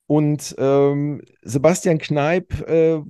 Und 0.06 0.54
ähm, 0.58 1.20
Sebastian 1.42 1.98
Kneip 1.98 2.66
äh, 2.66 3.02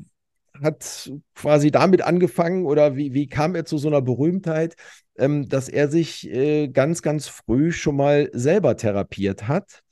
hat 0.60 1.12
quasi 1.36 1.70
damit 1.70 2.02
angefangen 2.02 2.66
oder 2.66 2.96
wie, 2.96 3.14
wie 3.14 3.28
kam 3.28 3.54
er 3.54 3.64
zu 3.64 3.78
so 3.78 3.86
einer 3.86 4.02
Berühmtheit, 4.02 4.74
ähm, 5.16 5.48
dass 5.48 5.68
er 5.68 5.88
sich 5.88 6.28
äh, 6.28 6.68
ganz, 6.68 7.02
ganz 7.02 7.28
früh 7.28 7.70
schon 7.70 7.96
mal 7.96 8.28
selber 8.32 8.76
therapiert 8.76 9.46
hat 9.46 9.83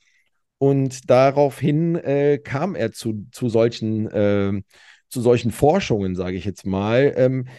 und 0.63 1.09
daraufhin 1.09 1.95
äh, 1.95 2.37
kam 2.37 2.75
er 2.75 2.93
zu, 2.93 3.25
zu, 3.33 3.49
solchen, 3.49 4.07
äh, 4.07 4.61
zu 5.09 5.19
solchen 5.19 5.51
Forschungen, 5.51 6.15
sage 6.15 6.37
ich 6.37 6.45
jetzt 6.45 6.65
mal. 6.65 7.13
Ähm, 7.17 7.49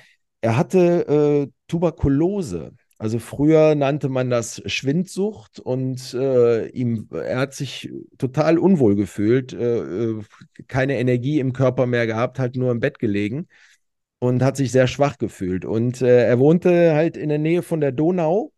er 0.40 0.56
hatte 0.56 1.46
äh, 1.46 1.52
Tuberkulose. 1.68 2.72
Also 2.96 3.18
früher 3.18 3.74
nannte 3.74 4.08
man 4.08 4.30
das 4.30 4.62
Schwindsucht 4.64 5.60
und 5.60 6.14
äh, 6.14 6.68
ihm, 6.68 7.06
er 7.12 7.40
hat 7.40 7.52
sich 7.52 7.92
total 8.16 8.56
unwohl 8.56 8.96
gefühlt, 8.96 9.52
äh, 9.52 9.80
äh, 9.80 10.22
keine 10.66 10.98
Energie 10.98 11.40
im 11.40 11.52
Körper 11.52 11.84
mehr 11.84 12.06
gehabt, 12.06 12.38
halt 12.38 12.56
nur 12.56 12.70
im 12.70 12.80
Bett 12.80 12.98
gelegen 12.98 13.48
und 14.18 14.42
hat 14.42 14.56
sich 14.56 14.72
sehr 14.72 14.86
schwach 14.86 15.18
gefühlt. 15.18 15.66
Und 15.66 16.00
er 16.00 16.38
wohnte 16.38 16.94
halt 16.94 17.18
in 17.18 17.28
der 17.28 17.38
Nähe 17.38 17.60
von 17.60 17.82
der 17.82 17.92
Donau 17.92 18.53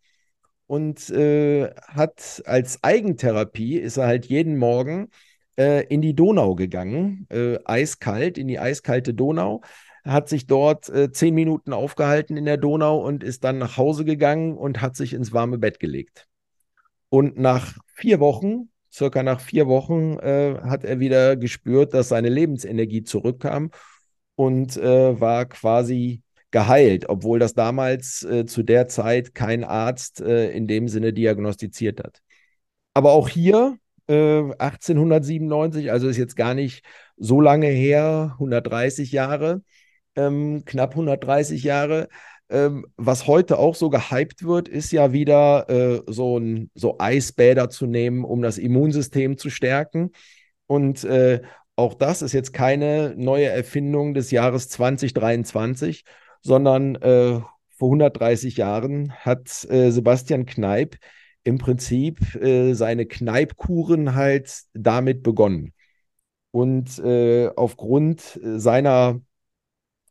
und 0.67 1.11
äh, 1.11 1.71
hat 1.87 2.43
als 2.47 2.83
Eigentherapie, 2.83 3.77
ist 3.79 3.97
er 3.97 4.07
halt 4.07 4.27
jeden 4.27 4.57
Morgen 4.57 5.09
äh, 5.57 5.87
in 5.87 6.03
die 6.03 6.15
Donau 6.15 6.55
gegangen, 6.55 7.27
äh, 7.31 7.59
eiskalt, 7.65 8.39
in 8.39 8.49
die 8.49 8.59
eiskalte 8.59 9.15
Donau, 9.15 9.63
hat 10.05 10.29
sich 10.29 10.47
dort 10.47 10.89
äh, 10.89 11.11
zehn 11.11 11.35
Minuten 11.35 11.73
aufgehalten 11.73 12.37
in 12.37 12.45
der 12.45 12.57
Donau 12.57 12.99
und 12.99 13.25
ist 13.25 13.45
dann 13.45 13.59
nach 13.59 13.77
Hause 13.77 14.05
gegangen 14.05 14.57
und 14.57 14.81
hat 14.81 14.97
sich 14.97 15.13
ins 15.13 15.33
warme 15.33 15.59
Bett 15.59 15.81
gelegt. 15.81 16.27
Und 17.09 17.39
nach 17.39 17.77
vier 17.95 18.21
Wochen, 18.21 18.71
circa 18.93 19.23
nach 19.23 19.41
vier 19.41 19.67
Wochen, 19.67 20.19
äh, 20.19 20.61
hat 20.63 20.85
er 20.85 21.01
wieder 21.01 21.37
gespürt, 21.37 21.95
dass 21.95 22.09
seine 22.09 22.29
Lebensenergie 22.29 23.03
zurückkam 23.03 23.71
und 24.37 24.77
äh, 24.77 25.21
war 25.21 25.47
quasi 25.47 26.23
geheilt, 26.51 27.09
obwohl 27.09 27.39
das 27.39 27.55
damals 27.55 28.23
äh, 28.23 28.47
zu 28.47 28.63
der 28.63 28.89
Zeit 28.89 29.35
kein 29.35 29.65
Arzt 29.65 30.21
äh, 30.21 30.51
in 30.53 30.67
dem 30.67 30.89
Sinne 30.89 31.13
diagnostiziert 31.13 32.01
hat. 32.03 32.21
Aber 32.95 33.13
auch 33.13 33.29
hier 33.29 33.79
1897, 34.09 35.87
äh, 35.87 35.91
also 35.91 36.09
ist 36.09 36.17
jetzt 36.17 36.37
gar 36.37 36.55
nicht 36.55 36.85
so 37.17 37.41
lange 37.41 37.67
her, 37.67 38.31
130 38.35 39.11
Jahre, 39.13 39.63
ähm, 40.15 40.63
knapp 40.65 40.91
130 40.91 41.63
Jahre. 41.63 42.09
Ähm, 42.49 42.87
was 42.97 43.27
heute 43.27 43.59
auch 43.59 43.75
so 43.75 43.91
gehypt 43.91 44.45
wird, 44.45 44.69
ist 44.69 44.93
ja 44.93 45.13
wieder 45.13 45.69
äh, 45.69 46.03
so, 46.07 46.39
ein, 46.39 46.71
so 46.75 46.97
Eisbäder 46.99 47.69
zu 47.71 47.87
nehmen, 47.87 48.25
um 48.25 48.41
das 48.43 48.59
Immunsystem 48.59 49.37
zu 49.37 49.51
stärken. 49.51 50.13
Und 50.67 51.03
äh, 51.05 51.43
auch 51.75 51.95
das 51.95 52.23
ist 52.23 52.33
jetzt 52.33 52.53
keine 52.53 53.15
neue 53.17 53.49
Erfindung 53.49 54.15
des 54.15 54.31
Jahres 54.31 54.69
2023, 54.69 56.05
sondern 56.47 56.95
äh, 56.97 57.41
vor 57.77 57.89
130 57.89 58.57
Jahren 58.57 59.13
hat 59.13 59.65
äh, 59.69 59.91
Sebastian 59.91 60.47
Kneip 60.47 60.97
im 61.45 61.59
Prinzip 61.59 62.35
äh, 62.37 62.75
seine 62.75 63.07
Kneipkuren 63.07 64.15
halt 64.15 64.63
damit 64.73 65.23
begonnen. 65.23 65.73
Und 66.53 66.99
äh, 67.01 67.49
aufgrund 67.55 68.41
seiner, 68.43 69.21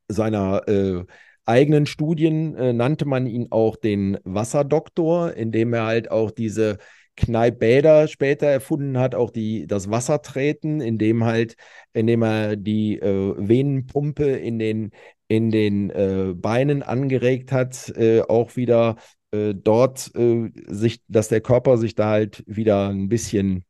seiner 0.07 0.67
äh, 0.67 1.05
eigenen 1.45 1.85
Studien 1.85 2.55
äh, 2.55 2.73
nannte 2.73 3.05
man 3.05 3.27
ihn 3.27 3.47
auch 3.51 3.77
den 3.77 4.17
Wasserdoktor, 4.23 5.33
indem 5.33 5.73
er 5.73 5.85
halt 5.85 6.11
auch 6.11 6.31
diese 6.31 6.77
Kneippbäder 7.17 8.07
später 8.07 8.47
erfunden 8.47 8.97
hat, 8.97 9.15
auch 9.15 9.31
die, 9.31 9.67
das 9.67 9.89
Wassertreten, 9.89 10.81
indem 10.81 11.23
halt, 11.23 11.55
indem 11.93 12.23
er 12.23 12.55
die 12.57 12.99
äh, 12.99 13.33
Venenpumpe 13.37 14.25
in 14.25 14.59
den, 14.59 14.91
in 15.27 15.51
den 15.51 15.89
äh, 15.89 16.33
Beinen 16.35 16.83
angeregt 16.83 17.51
hat, 17.51 17.89
äh, 17.97 18.21
auch 18.21 18.55
wieder 18.55 18.95
äh, 19.31 19.53
dort 19.55 20.13
äh, 20.15 20.51
sich, 20.67 21.01
dass 21.07 21.27
der 21.27 21.41
Körper 21.41 21.77
sich 21.77 21.95
da 21.95 22.09
halt 22.09 22.43
wieder 22.47 22.89
ein 22.89 23.09
bisschen, 23.09 23.65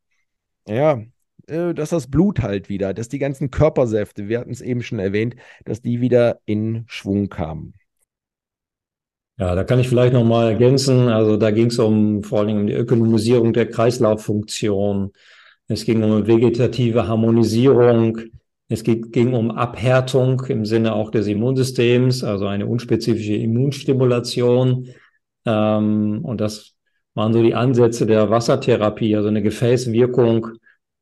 ja, 0.67 1.01
äh, 1.47 1.73
dass 1.73 1.89
das 1.89 2.07
Blut 2.07 2.41
halt 2.41 2.69
wieder, 2.69 2.93
dass 2.93 3.09
die 3.09 3.19
ganzen 3.19 3.51
Körpersäfte, 3.51 4.27
wir 4.27 4.39
hatten 4.39 4.51
es 4.51 4.61
eben 4.61 4.83
schon 4.83 4.99
erwähnt, 4.99 5.35
dass 5.63 5.81
die 5.81 6.01
wieder 6.01 6.39
in 6.45 6.83
Schwung 6.87 7.29
kamen. 7.29 7.73
Ja, 9.37 9.53
da 9.53 9.65
kann 9.65 9.79
ich 9.79 9.89
vielleicht 9.89 10.13
nochmal 10.13 10.51
ergänzen. 10.51 11.09
Also 11.09 11.35
da 11.35 11.51
ging 11.51 11.67
es 11.67 11.77
um 11.77 12.23
vor 12.23 12.39
allen 12.39 12.47
Dingen 12.47 12.61
um 12.61 12.67
die 12.67 12.73
Ökonomisierung 12.73 13.51
der 13.51 13.69
Kreislauffunktion. 13.69 15.11
Es 15.67 15.83
ging 15.83 16.03
um 16.03 16.11
eine 16.11 16.27
vegetative 16.27 17.07
Harmonisierung. 17.07 18.17
Es 18.67 18.83
ging 18.83 19.33
um 19.33 19.51
Abhärtung 19.51 20.41
im 20.47 20.65
Sinne 20.65 20.93
auch 20.95 21.11
des 21.11 21.27
Immunsystems, 21.27 22.23
also 22.23 22.47
eine 22.47 22.65
unspezifische 22.65 23.35
Immunstimulation. 23.35 24.87
Ähm, 25.45 26.19
und 26.23 26.41
das 26.41 26.73
waren 27.13 27.33
so 27.33 27.43
die 27.43 27.53
Ansätze 27.53 28.05
der 28.05 28.29
Wassertherapie, 28.29 29.15
also 29.15 29.27
eine 29.27 29.43
Gefäßwirkung 29.43 30.47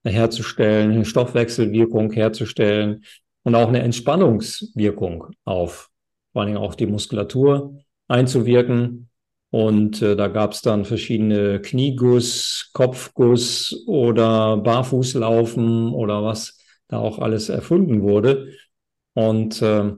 herzustellen, 0.03 0.91
eine 0.91 1.05
Stoffwechselwirkung 1.05 2.11
herzustellen 2.11 3.03
und 3.43 3.55
auch 3.55 3.69
eine 3.69 3.81
Entspannungswirkung 3.81 5.27
auf 5.45 5.89
vor 6.33 6.41
allen 6.41 6.53
Dingen 6.53 6.63
auch 6.63 6.75
die 6.75 6.87
Muskulatur 6.87 7.77
einzuwirken. 8.07 9.09
Und 9.51 10.01
äh, 10.01 10.15
da 10.15 10.27
gab 10.27 10.53
es 10.53 10.61
dann 10.61 10.83
verschiedene 10.83 11.61
Knieguss, 11.61 12.71
Kopfguss 12.73 13.83
oder 13.85 14.57
Barfußlaufen 14.57 15.93
oder 15.93 16.23
was 16.23 16.57
da 16.87 16.97
auch 16.99 17.19
alles 17.19 17.49
erfunden 17.49 18.01
wurde. 18.01 18.53
Und 19.13 19.61
äh, 19.61 19.93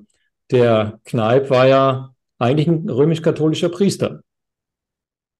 der 0.52 1.00
Kneip 1.06 1.50
war 1.50 1.68
ja 1.68 2.16
eigentlich 2.38 2.68
ein 2.68 2.90
römisch-katholischer 2.90 3.70
Priester 3.70 4.22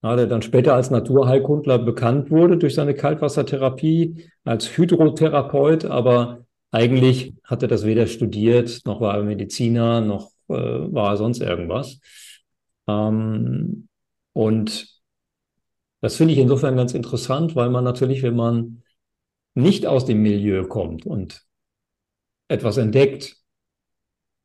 ja, 0.06 0.16
der 0.16 0.28
dann 0.28 0.44
später 0.44 0.76
als 0.76 0.92
Naturheilkundler 0.92 1.80
bekannt 1.80 2.30
wurde 2.30 2.58
durch 2.58 2.76
seine 2.76 2.94
Kaltwassertherapie, 2.94 4.30
als 4.44 4.78
Hydrotherapeut, 4.78 5.86
aber 5.86 6.46
eigentlich 6.70 7.34
hat 7.44 7.64
er 7.64 7.68
das 7.68 7.86
weder 7.86 8.06
studiert, 8.06 8.82
noch 8.86 9.02
war 9.02 9.18
er 9.18 9.24
Mediziner, 9.24 10.02
noch 10.02 10.30
äh, 10.48 10.54
war 10.54 11.14
er 11.14 11.18
sonst 11.18 11.42
irgendwas. 11.42 12.00
Ähm, 12.88 13.88
und 14.34 14.88
das 16.02 16.18
finde 16.18 16.34
ich 16.34 16.40
insofern 16.40 16.76
ganz 16.76 16.94
interessant, 16.94 17.56
weil 17.56 17.72
man 17.72 17.84
natürlich, 17.84 18.22
wenn 18.22 18.36
man 18.36 18.84
nicht 19.56 19.86
aus 19.86 20.06
dem 20.06 20.22
Milieu 20.22 20.66
kommt 20.66 21.06
und 21.06 21.44
etwas 22.48 22.78
entdeckt, 22.78 23.38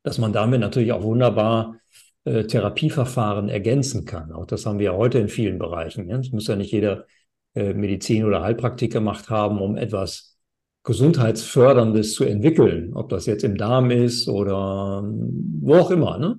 dass 0.03 0.18
man 0.18 0.33
damit 0.33 0.61
natürlich 0.61 0.92
auch 0.92 1.03
wunderbar 1.03 1.77
äh, 2.25 2.44
Therapieverfahren 2.44 3.49
ergänzen 3.49 4.07
kann. 4.07 4.33
Auch 4.33 4.46
das 4.46 4.64
haben 4.64 4.79
wir 4.79 4.94
heute 4.94 5.18
in 5.18 5.29
vielen 5.29 5.59
Bereichen. 5.59 6.09
Ja? 6.09 6.18
Es 6.18 6.33
muss 6.33 6.46
ja 6.46 6.57
nicht 6.57 6.73
jeder 6.73 7.07
äh, 7.55 7.75
Medizin 7.75 8.25
oder 8.25 8.42
Heilpraktik 8.42 8.92
gemacht 8.92 9.29
haben, 9.29 9.61
um 9.61 9.77
etwas 9.77 10.38
Gesundheitsförderndes 10.85 12.14
zu 12.14 12.25
entwickeln, 12.25 12.94
ob 12.94 13.11
das 13.11 13.27
jetzt 13.27 13.44
im 13.44 13.57
Darm 13.57 13.90
ist 13.90 14.29
oder 14.29 15.03
ähm, 15.05 15.61
wo 15.61 15.75
auch 15.75 15.90
immer. 15.90 16.16
Ne? 16.16 16.38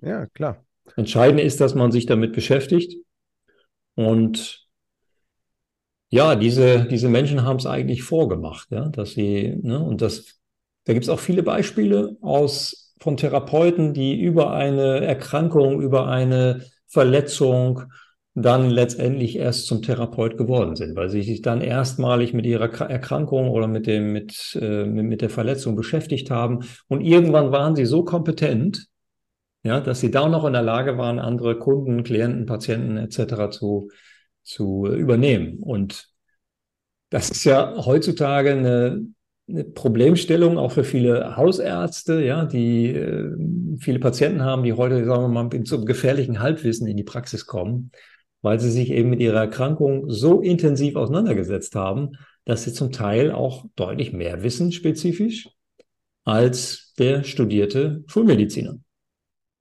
Ja, 0.00 0.26
klar. 0.26 0.64
Entscheidend 0.96 1.40
ist, 1.40 1.60
dass 1.60 1.74
man 1.74 1.92
sich 1.92 2.06
damit 2.06 2.32
beschäftigt. 2.32 2.96
Und 3.94 4.61
ja, 6.12 6.36
diese, 6.36 6.84
diese 6.84 7.08
Menschen 7.08 7.42
haben 7.42 7.56
es 7.56 7.64
eigentlich 7.64 8.02
vorgemacht, 8.02 8.68
ja, 8.70 8.90
dass 8.90 9.12
sie, 9.12 9.58
ne, 9.62 9.82
und 9.82 10.02
das, 10.02 10.40
da 10.84 10.92
gibt 10.92 11.04
es 11.04 11.08
auch 11.08 11.18
viele 11.18 11.42
Beispiele 11.42 12.18
aus 12.20 12.94
von 13.00 13.16
Therapeuten, 13.16 13.94
die 13.94 14.20
über 14.20 14.52
eine 14.52 15.00
Erkrankung, 15.00 15.80
über 15.80 16.08
eine 16.08 16.66
Verletzung 16.86 17.84
dann 18.34 18.68
letztendlich 18.68 19.36
erst 19.36 19.66
zum 19.66 19.80
Therapeut 19.80 20.36
geworden 20.36 20.76
sind, 20.76 20.96
weil 20.96 21.08
sie 21.08 21.22
sich 21.22 21.40
dann 21.40 21.62
erstmalig 21.62 22.34
mit 22.34 22.44
ihrer 22.44 22.70
Erkrankung 22.90 23.48
oder 23.48 23.66
mit 23.66 23.86
dem 23.86 24.12
mit, 24.12 24.58
äh, 24.60 24.84
mit 24.84 25.22
der 25.22 25.30
Verletzung 25.30 25.76
beschäftigt 25.76 26.30
haben 26.30 26.60
und 26.88 27.00
irgendwann 27.00 27.52
waren 27.52 27.74
sie 27.74 27.86
so 27.86 28.04
kompetent, 28.04 28.86
ja, 29.62 29.80
dass 29.80 30.00
sie 30.00 30.10
da 30.10 30.28
noch 30.28 30.44
in 30.44 30.52
der 30.52 30.62
Lage 30.62 30.98
waren, 30.98 31.18
andere 31.18 31.58
Kunden, 31.58 32.02
Klienten, 32.02 32.44
Patienten 32.44 32.98
etc. 32.98 33.50
zu 33.50 33.88
zu 34.42 34.86
übernehmen 34.86 35.58
und 35.60 36.08
das 37.10 37.30
ist 37.30 37.44
ja 37.44 37.74
heutzutage 37.84 38.52
eine 38.52 39.06
eine 39.48 39.64
Problemstellung 39.64 40.56
auch 40.58 40.72
für 40.72 40.84
viele 40.84 41.36
Hausärzte, 41.36 42.22
ja, 42.24 42.44
die 42.44 42.86
äh, 42.86 43.30
viele 43.78 43.98
Patienten 43.98 44.42
haben, 44.42 44.62
die 44.62 44.72
heute, 44.72 45.04
sagen 45.04 45.22
wir 45.22 45.28
mal, 45.28 45.44
mit 45.44 45.66
so 45.66 45.76
einem 45.76 45.86
gefährlichen 45.86 46.40
Halbwissen 46.40 46.86
in 46.86 46.96
die 46.96 47.02
Praxis 47.02 47.46
kommen, 47.46 47.90
weil 48.40 48.60
sie 48.60 48.70
sich 48.70 48.90
eben 48.90 49.10
mit 49.10 49.20
ihrer 49.20 49.40
Erkrankung 49.40 50.10
so 50.10 50.40
intensiv 50.40 50.96
auseinandergesetzt 50.96 51.74
haben, 51.74 52.12
dass 52.44 52.64
sie 52.64 52.72
zum 52.72 52.92
Teil 52.92 53.32
auch 53.32 53.64
deutlich 53.76 54.12
mehr 54.12 54.42
wissen 54.42 54.72
spezifisch 54.72 55.48
als 56.24 56.94
der 56.98 57.24
studierte 57.24 58.04
Schulmediziner. 58.06 58.78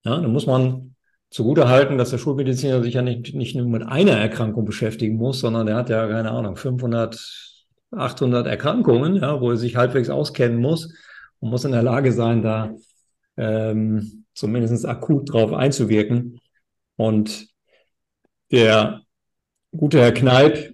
Ja, 0.04 0.20
da 0.20 0.28
muss 0.28 0.46
man 0.46 0.91
zugute 1.32 1.68
halten, 1.68 1.98
dass 1.98 2.12
der 2.12 2.20
Schulmediziner 2.20 2.84
sich 2.84 2.94
ja 2.94 3.02
nicht, 3.02 3.34
nicht 3.34 3.56
nur 3.56 3.66
mit 3.68 3.84
einer 3.84 4.18
Erkrankung 4.18 4.66
beschäftigen 4.66 5.16
muss, 5.16 5.40
sondern 5.40 5.66
der 5.66 5.76
hat 5.78 5.90
ja, 5.90 6.08
keine 6.08 6.32
Ahnung, 6.32 6.56
500 6.56 7.50
800 7.92 8.48
Erkrankungen, 8.48 9.18
ja, 9.18 9.42
wo 9.42 9.52
er 9.52 9.58
sich 9.58 9.76
halbwegs 9.76 10.10
auskennen 10.10 10.60
muss 10.60 10.94
und 11.40 11.50
muss 11.50 11.66
in 11.66 11.72
der 11.72 11.84
Lage 11.84 12.14
sein, 12.14 12.42
da 12.42 12.74
ähm, 13.38 14.26
zumindest 14.34 14.86
akut 14.86 15.32
drauf 15.32 15.54
einzuwirken. 15.54 16.40
Und 16.96 17.48
der 18.52 19.02
gute 19.76 20.00
Herr 20.00 20.14
Kneip, 20.14 20.74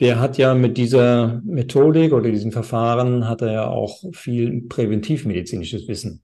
der 0.00 0.20
hat 0.20 0.38
ja 0.38 0.54
mit 0.54 0.76
dieser 0.76 1.40
Methodik 1.44 2.12
oder 2.12 2.30
diesem 2.30 2.52
Verfahren 2.52 3.28
hat 3.28 3.42
er 3.42 3.52
ja 3.52 3.66
auch 3.68 4.02
viel 4.12 4.62
präventivmedizinisches 4.62 5.88
Wissen 5.88 6.22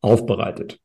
aufbereitet. 0.00 0.78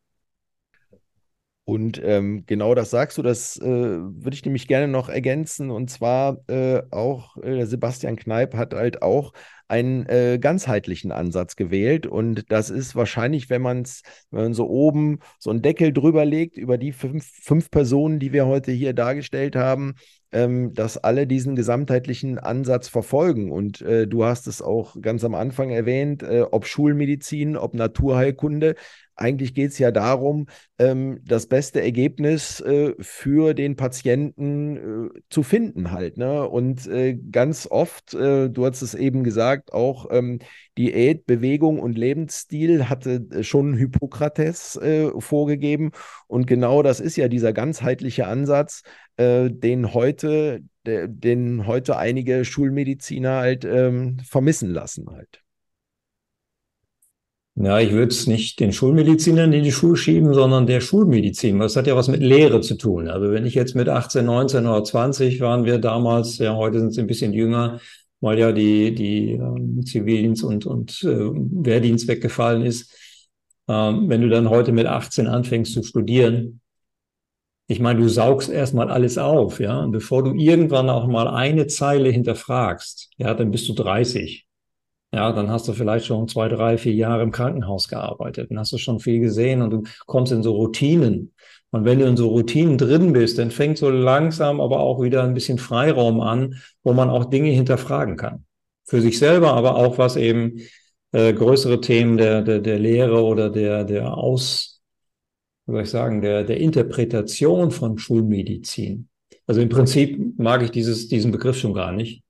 Und 1.66 2.00
ähm, 2.04 2.44
genau 2.46 2.76
das 2.76 2.92
sagst 2.92 3.18
du, 3.18 3.24
das 3.24 3.58
äh, 3.58 3.66
würde 3.66 4.36
ich 4.36 4.46
nämlich 4.46 4.68
gerne 4.68 4.88
noch 4.88 5.10
ergänzen. 5.10 5.72
Und 5.72 5.90
zwar 5.90 6.38
äh, 6.48 6.84
auch 6.92 7.38
äh, 7.38 7.66
Sebastian 7.66 8.18
Kneip 8.18 8.54
hat 8.54 8.76
halt 8.76 9.02
auch 9.02 9.34
einen 9.68 10.06
äh, 10.06 10.38
ganzheitlichen 10.40 11.12
Ansatz 11.12 11.56
gewählt. 11.56 12.06
Und 12.06 12.52
das 12.52 12.70
ist 12.70 12.96
wahrscheinlich, 12.96 13.50
wenn 13.50 13.64
man 13.64 13.82
es, 13.82 14.04
wenn 14.30 14.44
man 14.44 14.54
so 14.54 14.68
oben 14.68 15.20
so 15.40 15.50
einen 15.50 15.64
Deckel 15.64 15.92
drüber 15.92 16.24
legt, 16.24 16.58
über 16.58 16.78
die 16.78 16.92
fünf, 16.92 17.26
fünf 17.26 17.72
Personen, 17.72 18.20
die 18.20 18.32
wir 18.32 18.46
heute 18.46 18.72
hier 18.72 18.94
dargestellt 18.94 19.56
haben, 19.56 19.96
ähm, 20.32 20.74
dass 20.74 20.98
alle 20.98 21.26
diesen 21.26 21.56
gesamtheitlichen 21.56 22.38
Ansatz 22.38 22.90
verfolgen. 22.90 23.52
Und 23.52 23.82
äh, 23.82 24.06
du 24.06 24.26
hast 24.26 24.48
es 24.48 24.62
auch 24.62 25.02
ganz 25.02 25.24
am 25.24 25.34
Anfang 25.34 25.72
erwähnt, 25.72 26.22
äh, 26.22 26.42
ob 26.42 26.68
Schulmedizin, 26.68 27.58
ob 27.58 27.74
Naturheilkunde. 27.74 28.76
Eigentlich 29.16 29.54
geht 29.54 29.72
es 29.72 29.80
ja 29.80 29.92
darum, 29.92 30.48
ähm, 30.78 31.22
das 31.24 31.48
beste 31.48 31.82
Ergebnis 31.82 32.60
äh, 32.60 32.94
für 33.00 33.54
den 33.54 33.78
Patienten 33.78 35.12
äh, 35.16 35.20
zu 35.30 35.42
finden 35.42 35.92
halt. 35.92 36.18
Ne? 36.18 36.48
Und 36.48 36.86
äh, 36.88 37.16
ganz 37.16 37.68
oft, 37.70 38.14
äh, 38.14 38.50
du 38.50 38.66
hast 38.66 38.82
es 38.82 38.94
eben 38.94 39.24
gesagt, 39.24 39.72
auch 39.72 40.08
ähm, 40.12 40.40
Diät, 40.78 41.26
Bewegung 41.26 41.80
und 41.80 41.98
Lebensstil 41.98 42.90
hatte 42.90 43.26
äh, 43.32 43.44
schon 43.44 43.76
Hippokrates 43.78 44.76
äh, 44.78 45.10
vorgegeben. 45.20 45.92
Und 46.28 46.46
genau 46.46 46.84
das 46.84 47.00
ist 47.00 47.16
ja 47.16 47.30
dieser 47.30 47.54
ganzheitliche 47.54 48.28
Ansatz, 48.28 48.82
den 49.18 49.94
heute, 49.94 50.60
den 50.86 51.68
heute 51.68 51.98
einige 51.98 52.44
Schulmediziner 52.44 53.38
halt 53.38 53.64
ähm, 53.64 54.18
vermissen 54.28 54.70
lassen 54.70 55.10
halt. 55.10 55.45
Ja, 57.58 57.80
ich 57.80 57.92
würde 57.94 58.12
es 58.12 58.28
nicht 58.28 58.60
den 58.60 58.74
Schulmedizinern 58.74 59.54
in 59.54 59.64
die 59.64 59.72
Schuhe 59.72 59.96
schieben, 59.96 60.34
sondern 60.34 60.68
der 60.68 60.82
Schulmedizin. 60.82 61.58
Das 61.58 61.78
hat 61.78 61.88
ja 61.88 61.96
was 61.96 62.10
mit 62.10 62.22
Lehre 62.22 62.60
zu 62.60 62.76
tun. 62.76 63.08
Also 63.08 63.32
wenn 63.32 63.46
ich 63.46 63.56
jetzt 63.56 63.76
mit 63.76 63.88
18, 63.88 64.26
19 64.26 64.66
oder 64.66 64.84
20 64.84 65.40
waren 65.40 65.64
wir 65.64 65.78
damals, 65.78 66.38
ja, 66.38 66.54
heute 66.54 66.80
sind 66.80 66.92
sie 66.94 67.00
ein 67.00 67.08
bisschen 67.08 67.32
jünger, 67.32 67.80
weil 68.20 68.40
ja 68.40 68.52
die, 68.52 68.94
die 68.94 69.32
ähm, 69.32 69.86
Zivildienst 69.86 70.44
und, 70.44 70.66
und 70.66 71.02
äh, 71.04 71.08
Wehrdienst 71.08 72.10
weggefallen 72.10 72.62
ist. 72.62 72.94
Ähm, 73.70 74.10
wenn 74.10 74.22
du 74.22 74.30
dann 74.30 74.50
heute 74.50 74.74
mit 74.74 74.86
18 74.88 75.28
anfängst 75.28 75.72
zu 75.74 75.82
studieren, 75.84 76.60
ich 77.68 77.80
meine, 77.80 78.02
du 78.02 78.10
saugst 78.10 78.50
erstmal 78.50 78.92
alles 78.92 79.18
auf, 79.18 79.60
ja. 79.62 79.80
Und 79.80 79.92
bevor 79.92 80.24
du 80.24 80.34
irgendwann 80.36 80.90
auch 80.90 81.08
mal 81.08 81.28
eine 81.30 81.68
Zeile 81.68 82.10
hinterfragst, 82.10 83.12
ja, 83.18 83.34
dann 83.34 83.52
bist 83.52 83.70
du 83.70 83.74
30. 83.74 84.45
Ja, 85.16 85.32
dann 85.32 85.50
hast 85.50 85.66
du 85.70 85.72
vielleicht 85.72 86.08
schon 86.08 86.28
zwei, 86.28 86.50
drei, 86.50 86.78
vier 86.78 86.94
Jahre 86.94 87.24
im 87.24 87.32
Krankenhaus 87.32 87.88
gearbeitet. 87.88 88.52
Dann 88.52 88.60
hast 88.60 88.74
du 88.74 88.78
schon 88.78 89.00
viel 89.00 89.22
gesehen 89.22 89.62
und 89.62 89.70
du 89.72 89.84
kommst 90.08 90.34
in 90.34 90.44
so 90.44 90.52
Routinen. 90.52 91.34
Und 91.72 91.86
wenn 91.86 92.00
du 92.00 92.06
in 92.06 92.18
so 92.18 92.28
Routinen 92.28 92.78
drin 92.78 93.14
bist, 93.14 93.38
dann 93.38 93.50
fängt 93.50 93.78
so 93.78 93.90
langsam 93.90 94.60
aber 94.60 94.82
auch 94.82 95.02
wieder 95.02 95.24
ein 95.24 95.34
bisschen 95.34 95.58
Freiraum 95.58 96.20
an, 96.20 96.56
wo 96.84 96.92
man 96.92 97.10
auch 97.10 97.24
Dinge 97.24 97.50
hinterfragen 97.52 98.18
kann. 98.18 98.44
Für 98.84 99.00
sich 99.00 99.18
selber, 99.18 99.54
aber 99.54 99.78
auch 99.78 99.98
was 99.98 100.18
eben 100.18 100.60
äh, 101.14 101.32
größere 101.32 101.80
Themen 101.80 102.18
der, 102.18 102.42
der, 102.42 102.60
der 102.60 102.78
Lehre 102.78 103.24
oder 103.24 103.50
der, 103.50 103.86
der 103.86 104.18
Aus, 104.18 104.82
wie 105.66 105.72
soll 105.72 105.84
ich 105.84 105.90
sagen, 105.90 106.22
der, 106.22 106.44
der 106.44 106.58
Interpretation 106.58 107.72
von 107.72 107.98
Schulmedizin. 107.98 109.08
Also 109.48 109.62
im 109.62 109.70
Prinzip 109.70 110.38
mag 110.38 110.62
ich 110.62 110.72
dieses, 110.72 111.08
diesen 111.08 111.32
Begriff 111.32 111.58
schon 111.58 111.74
gar 111.74 111.94
nicht. 111.94 112.22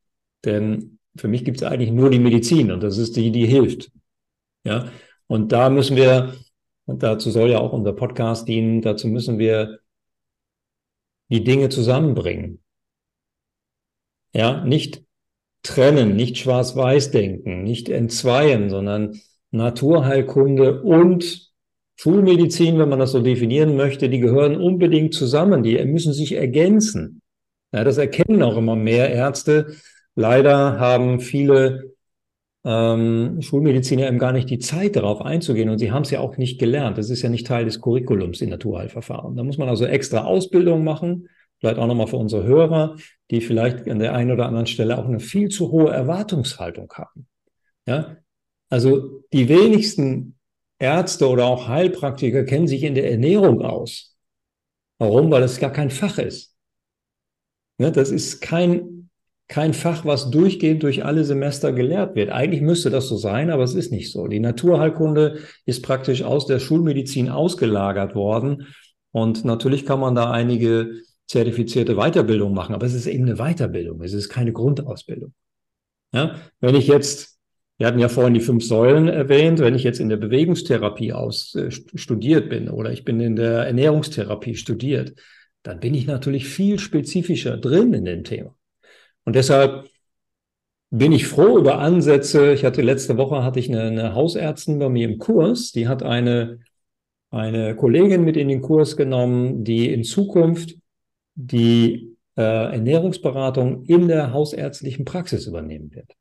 Denn 0.43 0.94
für 1.17 1.27
mich 1.27 1.45
gibt 1.45 1.57
es 1.57 1.63
eigentlich 1.63 1.91
nur 1.91 2.09
die 2.09 2.19
Medizin 2.19 2.71
und 2.71 2.83
das 2.83 2.97
ist 2.97 3.15
die, 3.15 3.31
die 3.31 3.45
hilft. 3.45 3.91
Ja, 4.65 4.91
und 5.27 5.51
da 5.51 5.69
müssen 5.69 5.95
wir, 5.95 6.35
und 6.85 7.03
dazu 7.03 7.31
soll 7.31 7.51
ja 7.51 7.59
auch 7.59 7.73
unser 7.73 7.93
Podcast 7.93 8.47
dienen, 8.47 8.81
dazu 8.81 9.07
müssen 9.07 9.39
wir 9.39 9.79
die 11.29 11.43
Dinge 11.43 11.69
zusammenbringen. 11.69 12.61
Ja, 14.33 14.63
nicht 14.63 15.03
trennen, 15.63 16.15
nicht 16.15 16.37
schwarz-weiß 16.37 17.11
denken, 17.11 17.63
nicht 17.63 17.89
entzweien, 17.89 18.69
sondern 18.69 19.19
Naturheilkunde 19.51 20.81
und 20.81 21.51
Schulmedizin, 21.95 22.77
wenn 22.77 22.89
man 22.89 22.99
das 22.99 23.13
so 23.13 23.21
definieren 23.21 23.77
möchte, 23.77 24.09
die 24.09 24.19
gehören 24.19 24.57
unbedingt 24.57 25.13
zusammen, 25.13 25.63
die 25.63 25.83
müssen 25.85 26.13
sich 26.13 26.33
ergänzen. 26.33 27.21
Ja, 27.71 27.83
das 27.83 27.97
erkennen 27.97 28.43
auch 28.43 28.57
immer 28.57 28.75
mehr 28.75 29.09
Ärzte, 29.09 29.75
Leider 30.15 30.79
haben 30.79 31.19
viele 31.19 31.95
ähm, 32.63 33.41
Schulmediziner 33.41 34.07
eben 34.07 34.17
gar 34.17 34.31
nicht 34.31 34.49
die 34.49 34.59
Zeit, 34.59 34.95
darauf 34.95 35.21
einzugehen 35.21 35.69
und 35.69 35.77
sie 35.77 35.91
haben 35.91 36.01
es 36.01 36.11
ja 36.11 36.19
auch 36.19 36.37
nicht 36.37 36.59
gelernt. 36.59 36.97
Das 36.97 37.09
ist 37.09 37.21
ja 37.21 37.29
nicht 37.29 37.45
Teil 37.45 37.65
des 37.65 37.79
Curriculums 37.79 38.41
in 38.41 38.49
Naturheilverfahren. 38.49 39.35
Da 39.35 39.43
muss 39.43 39.57
man 39.57 39.69
also 39.69 39.85
extra 39.85 40.23
Ausbildung 40.23 40.83
machen, 40.83 41.29
vielleicht 41.59 41.77
auch 41.77 41.87
nochmal 41.87 42.07
für 42.07 42.17
unsere 42.17 42.43
Hörer, 42.43 42.95
die 43.29 43.41
vielleicht 43.41 43.87
an 43.87 43.99
der 43.99 44.13
einen 44.13 44.31
oder 44.31 44.47
anderen 44.47 44.67
Stelle 44.67 44.97
auch 44.97 45.05
eine 45.05 45.19
viel 45.19 45.49
zu 45.49 45.71
hohe 45.71 45.91
Erwartungshaltung 45.91 46.91
haben. 46.93 47.27
Ja, 47.85 48.17
also 48.69 49.23
die 49.31 49.47
wenigsten 49.47 50.37
Ärzte 50.79 51.29
oder 51.29 51.45
auch 51.45 51.67
Heilpraktiker 51.67 52.43
kennen 52.45 52.67
sich 52.67 52.83
in 52.83 52.95
der 52.95 53.11
Ernährung 53.11 53.61
aus. 53.61 54.17
Warum? 54.97 55.29
Weil 55.29 55.43
es 55.43 55.59
gar 55.59 55.71
kein 55.71 55.91
Fach 55.91 56.17
ist. 56.17 56.55
Ja, 57.77 57.91
das 57.91 58.09
ist 58.09 58.41
kein 58.41 59.04
kein 59.47 59.73
Fach, 59.73 60.05
was 60.05 60.31
durchgehend 60.31 60.83
durch 60.83 61.05
alle 61.05 61.23
Semester 61.23 61.71
gelehrt 61.71 62.15
wird. 62.15 62.31
Eigentlich 62.31 62.61
müsste 62.61 62.89
das 62.89 63.07
so 63.07 63.17
sein, 63.17 63.51
aber 63.51 63.63
es 63.63 63.75
ist 63.75 63.91
nicht 63.91 64.11
so. 64.11 64.27
Die 64.27 64.39
Naturheilkunde 64.39 65.39
ist 65.65 65.83
praktisch 65.83 66.23
aus 66.23 66.47
der 66.47 66.59
Schulmedizin 66.59 67.29
ausgelagert 67.29 68.15
worden. 68.15 68.67
Und 69.11 69.45
natürlich 69.45 69.85
kann 69.85 69.99
man 69.99 70.15
da 70.15 70.31
einige 70.31 71.01
zertifizierte 71.27 71.95
Weiterbildung 71.95 72.53
machen, 72.53 72.75
aber 72.75 72.85
es 72.85 72.93
ist 72.93 73.07
eben 73.07 73.23
eine 73.23 73.35
Weiterbildung. 73.35 74.01
Es 74.01 74.13
ist 74.13 74.29
keine 74.29 74.51
Grundausbildung. 74.51 75.33
Ja, 76.13 76.35
wenn 76.59 76.75
ich 76.75 76.87
jetzt, 76.87 77.37
wir 77.77 77.87
hatten 77.87 77.99
ja 77.99 78.09
vorhin 78.09 78.33
die 78.33 78.39
fünf 78.39 78.63
Säulen 78.63 79.07
erwähnt, 79.07 79.59
wenn 79.59 79.75
ich 79.75 79.83
jetzt 79.83 79.99
in 79.99 80.09
der 80.09 80.17
Bewegungstherapie 80.17 81.13
aus 81.13 81.53
äh, 81.55 81.71
studiert 81.71 82.49
bin 82.49 82.69
oder 82.69 82.91
ich 82.91 83.03
bin 83.03 83.19
in 83.19 83.35
der 83.35 83.65
Ernährungstherapie 83.65 84.55
studiert, 84.55 85.13
dann 85.61 85.79
bin 85.79 85.93
ich 85.93 86.07
natürlich 86.07 86.47
viel 86.47 86.79
spezifischer 86.79 87.57
drin 87.57 87.93
in 87.93 88.05
dem 88.05 88.23
Thema. 88.23 88.55
Und 89.25 89.35
deshalb 89.35 89.89
bin 90.91 91.11
ich 91.11 91.27
froh 91.27 91.57
über 91.57 91.79
Ansätze. 91.79 92.53
Ich 92.53 92.63
hatte 92.63 92.81
letzte 92.81 93.17
Woche 93.17 93.43
hatte 93.43 93.59
ich 93.59 93.69
eine, 93.69 93.83
eine 93.83 94.13
Hausärztin 94.13 94.79
bei 94.79 94.89
mir 94.89 95.09
im 95.09 95.17
Kurs, 95.17 95.71
die 95.71 95.87
hat 95.87 96.03
eine, 96.03 96.59
eine 97.31 97.75
Kollegin 97.75 98.23
mit 98.23 98.37
in 98.37 98.47
den 98.47 98.61
Kurs 98.61 98.95
genommen, 98.95 99.63
die 99.63 99.91
in 99.91 100.03
Zukunft 100.03 100.75
die 101.33 102.15
äh, 102.37 102.41
Ernährungsberatung 102.41 103.83
in 103.85 104.07
der 104.07 104.31
hausärztlichen 104.31 105.05
Praxis 105.05 105.47
übernehmen 105.47 105.93
wird. 105.93 106.11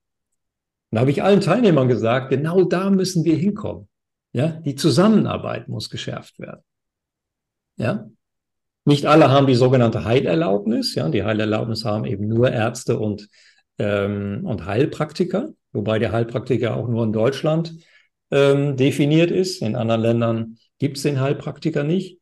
Und 0.91 0.97
da 0.97 1.01
habe 1.01 1.11
ich 1.11 1.23
allen 1.23 1.41
Teilnehmern 1.41 1.89
gesagt, 1.89 2.31
genau 2.31 2.65
da 2.65 2.91
müssen 2.91 3.25
wir 3.25 3.37
hinkommen. 3.37 3.89
Ja, 4.33 4.49
die 4.49 4.75
Zusammenarbeit 4.75 5.69
muss 5.69 5.91
geschärft 5.91 6.41
werden. 6.41 6.63
Ja, 7.77 8.09
nicht 8.85 9.07
alle 9.07 9.31
haben 9.31 9.47
die 9.47 9.55
sogenannte 9.55 10.05
Heilerlaubnis. 10.05 10.95
Ja, 10.95 11.09
die 11.09 11.25
Heilerlaubnis 11.25 11.85
haben 11.85 12.05
eben 12.05 12.29
nur 12.29 12.53
Ärzte 12.53 12.99
und, 12.99 13.29
ähm, 13.79 14.43
und 14.45 14.67
Heilpraktiker, 14.67 15.51
wobei 15.73 15.99
der 15.99 16.13
Heilpraktiker 16.13 16.77
auch 16.77 16.89
nur 16.89 17.05
in 17.05 17.13
Deutschland 17.13 17.75
ähm, 18.31 18.77
definiert 18.77 19.31
ist. 19.31 19.63
In 19.63 19.77
anderen 19.77 20.03
Ländern 20.03 20.59
gibt 20.79 20.99
es 20.99 21.03
den 21.03 21.21
Heilpraktiker 21.21 21.83
nicht. 21.83 22.19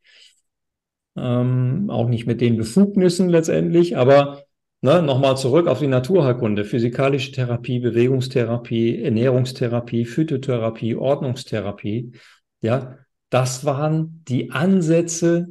Ähm, 1.17 1.91
auch 1.91 2.09
nicht 2.09 2.27
mit 2.27 2.41
den 2.41 2.57
Befugnissen 2.57 3.29
letztendlich. 3.29 3.97
Aber 3.97 4.45
ne, 4.83 5.03
nochmal 5.03 5.37
zurück 5.37 5.67
auf 5.67 5.81
die 5.81 5.89
Naturheilkunde. 5.89 6.65
Physikalische 6.65 7.33
Therapie, 7.33 7.81
Bewegungstherapie, 7.81 9.03
Ernährungstherapie, 9.03 10.05
Phytotherapie, 10.05 10.95
Ordnungstherapie. 10.95 12.13
Ja, 12.61 12.99
das 13.31 13.65
waren 13.65 14.23
die 14.29 14.53
Ansätze 14.53 15.49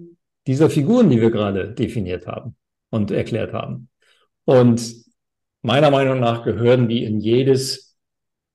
dieser 0.48 0.70
Figuren, 0.70 1.10
die 1.10 1.22
wir 1.22 1.32
gerade 1.32 1.74
definiert 1.74 2.28
haben 2.28 2.56
und 2.90 3.12
erklärt 3.12 3.54
haben. 3.54 3.90
Und 4.46 4.96
meiner 5.62 5.92
Meinung 5.92 6.20
nach 6.20 6.44
gehören 6.44 6.88
die 6.88 7.04
in 7.04 7.20
jedes 7.20 7.96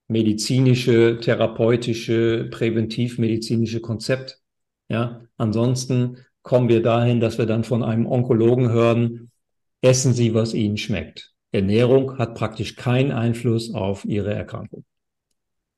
medizinische, 0.09 1.19
therapeutische, 1.21 2.49
präventivmedizinische 2.51 3.81
Konzept. 3.81 4.41
Ja, 4.89 5.23
ansonsten 5.37 6.19
kommen 6.43 6.69
wir 6.69 6.83
dahin, 6.83 7.21
dass 7.21 7.39
wir 7.39 7.47
dann 7.47 7.65
von 7.65 7.83
einem 7.83 8.07
Onkologen 8.07 8.71
hören, 8.71 9.31
essen 9.81 10.13
Sie, 10.13 10.33
was 10.35 10.55
Ihnen 10.55 10.77
schmeckt. 10.77 11.33
Ernährung 11.51 12.19
hat 12.19 12.35
praktisch 12.35 12.77
keinen 12.77 13.13
Einfluss 13.13 13.75
auf 13.75 14.05
Ihre 14.05 14.33
Erkrankung. 14.33 14.85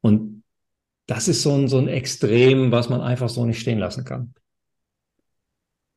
Und 0.01 0.43
das 1.07 1.29
ist 1.29 1.43
so 1.43 1.53
ein, 1.53 1.69
so 1.69 1.79
ein 1.79 1.89
Extrem, 1.89 2.71
was 2.71 2.91
man 2.91 3.01
einfach 3.01 3.29
so 3.29 3.47
nicht 3.47 3.61
stehen 3.61 3.79
lassen 3.79 4.05
kann. 4.05 4.35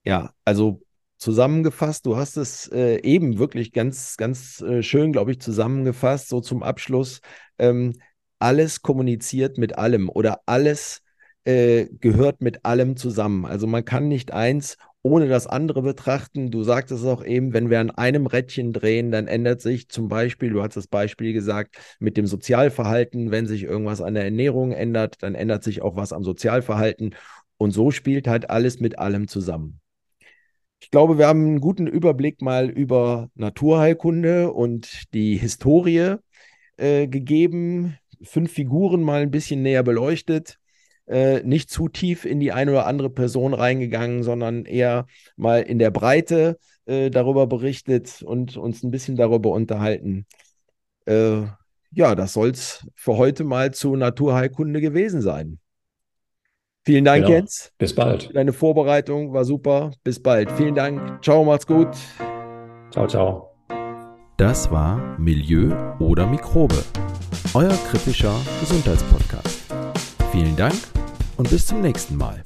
Ja, 0.03 0.33
also 0.45 0.81
zusammengefasst, 1.17 2.05
du 2.05 2.17
hast 2.17 2.37
es 2.37 2.67
äh, 2.71 2.97
eben 3.03 3.37
wirklich 3.37 3.71
ganz, 3.71 4.17
ganz 4.17 4.61
äh, 4.61 4.81
schön, 4.81 5.11
glaube 5.11 5.31
ich, 5.31 5.39
zusammengefasst, 5.39 6.29
so 6.29 6.41
zum 6.41 6.63
Abschluss. 6.63 7.21
Ähm, 7.59 7.93
alles 8.39 8.81
kommuniziert 8.81 9.57
mit 9.59 9.77
allem 9.77 10.09
oder 10.09 10.41
alles 10.47 11.03
äh, 11.43 11.85
gehört 11.99 12.41
mit 12.41 12.65
allem 12.65 12.95
zusammen. 12.97 13.45
Also 13.45 13.67
man 13.67 13.85
kann 13.85 14.07
nicht 14.07 14.31
eins 14.33 14.77
ohne 15.03 15.27
das 15.27 15.45
andere 15.47 15.83
betrachten. 15.83 16.49
Du 16.49 16.63
sagtest 16.63 17.03
es 17.03 17.07
auch 17.07 17.23
eben, 17.23 17.53
wenn 17.53 17.69
wir 17.69 17.79
an 17.79 17.91
einem 17.91 18.25
Rädchen 18.25 18.73
drehen, 18.73 19.11
dann 19.11 19.27
ändert 19.27 19.61
sich 19.61 19.89
zum 19.89 20.07
Beispiel, 20.07 20.49
du 20.51 20.63
hast 20.63 20.75
das 20.75 20.87
Beispiel 20.87 21.33
gesagt, 21.33 21.75
mit 21.99 22.17
dem 22.17 22.25
Sozialverhalten, 22.25 23.29
wenn 23.31 23.45
sich 23.47 23.63
irgendwas 23.63 24.01
an 24.01 24.15
der 24.15 24.23
Ernährung 24.23 24.71
ändert, 24.71 25.17
dann 25.21 25.35
ändert 25.35 25.63
sich 25.63 25.81
auch 25.83 25.95
was 25.95 26.13
am 26.13 26.23
Sozialverhalten. 26.23 27.15
Und 27.57 27.71
so 27.71 27.91
spielt 27.91 28.27
halt 28.27 28.49
alles 28.49 28.79
mit 28.79 28.97
allem 28.97 29.27
zusammen. 29.27 29.80
Ich 30.81 30.91
glaube, 30.91 31.17
wir 31.17 31.27
haben 31.27 31.45
einen 31.45 31.61
guten 31.61 31.87
Überblick 31.87 32.41
mal 32.41 32.69
über 32.69 33.29
Naturheilkunde 33.35 34.51
und 34.51 35.13
die 35.13 35.37
Historie 35.37 36.15
äh, 36.77 37.07
gegeben, 37.07 37.97
fünf 38.21 38.51
Figuren 38.51 39.01
mal 39.01 39.21
ein 39.21 39.31
bisschen 39.31 39.61
näher 39.61 39.83
beleuchtet 39.83 40.59
äh, 41.07 41.43
nicht 41.43 41.69
zu 41.69 41.89
tief 41.89 42.25
in 42.25 42.39
die 42.39 42.51
eine 42.51 42.71
oder 42.71 42.87
andere 42.87 43.09
Person 43.09 43.53
reingegangen, 43.53 44.23
sondern 44.23 44.65
eher 44.65 45.05
mal 45.35 45.61
in 45.61 45.79
der 45.79 45.91
Breite 45.91 46.57
äh, 46.85 47.09
darüber 47.09 47.47
berichtet 47.47 48.21
und 48.23 48.57
uns 48.57 48.83
ein 48.83 48.91
bisschen 48.91 49.15
darüber 49.15 49.51
unterhalten. 49.51 50.25
Äh, 51.05 51.41
ja, 51.91 52.15
das 52.15 52.33
soll 52.33 52.51
es 52.51 52.87
für 52.95 53.17
heute 53.17 53.43
mal 53.43 53.73
zu 53.73 53.95
Naturheilkunde 53.95 54.79
gewesen 54.79 55.21
sein. 55.21 55.59
Vielen 56.83 57.05
Dank, 57.05 57.25
genau. 57.25 57.37
Jens. 57.37 57.71
Bis 57.77 57.93
bald. 57.93 58.35
Deine 58.35 58.53
Vorbereitung 58.53 59.33
war 59.33 59.45
super. 59.45 59.91
Bis 60.03 60.21
bald. 60.21 60.51
Vielen 60.51 60.75
Dank. 60.75 61.23
Ciao, 61.23 61.43
macht's 61.43 61.67
gut. 61.67 61.89
Ciao, 62.91 63.07
ciao. 63.07 63.51
Das 64.37 64.71
war 64.71 64.97
Milieu 65.19 65.71
oder 65.99 66.25
Mikrobe, 66.25 66.83
euer 67.53 67.77
kritischer 67.91 68.35
Gesundheitspodcast. 68.59 69.71
Vielen 70.31 70.55
Dank 70.55 70.73
und 71.37 71.47
bis 71.49 71.67
zum 71.67 71.81
nächsten 71.81 72.17
Mal. 72.17 72.41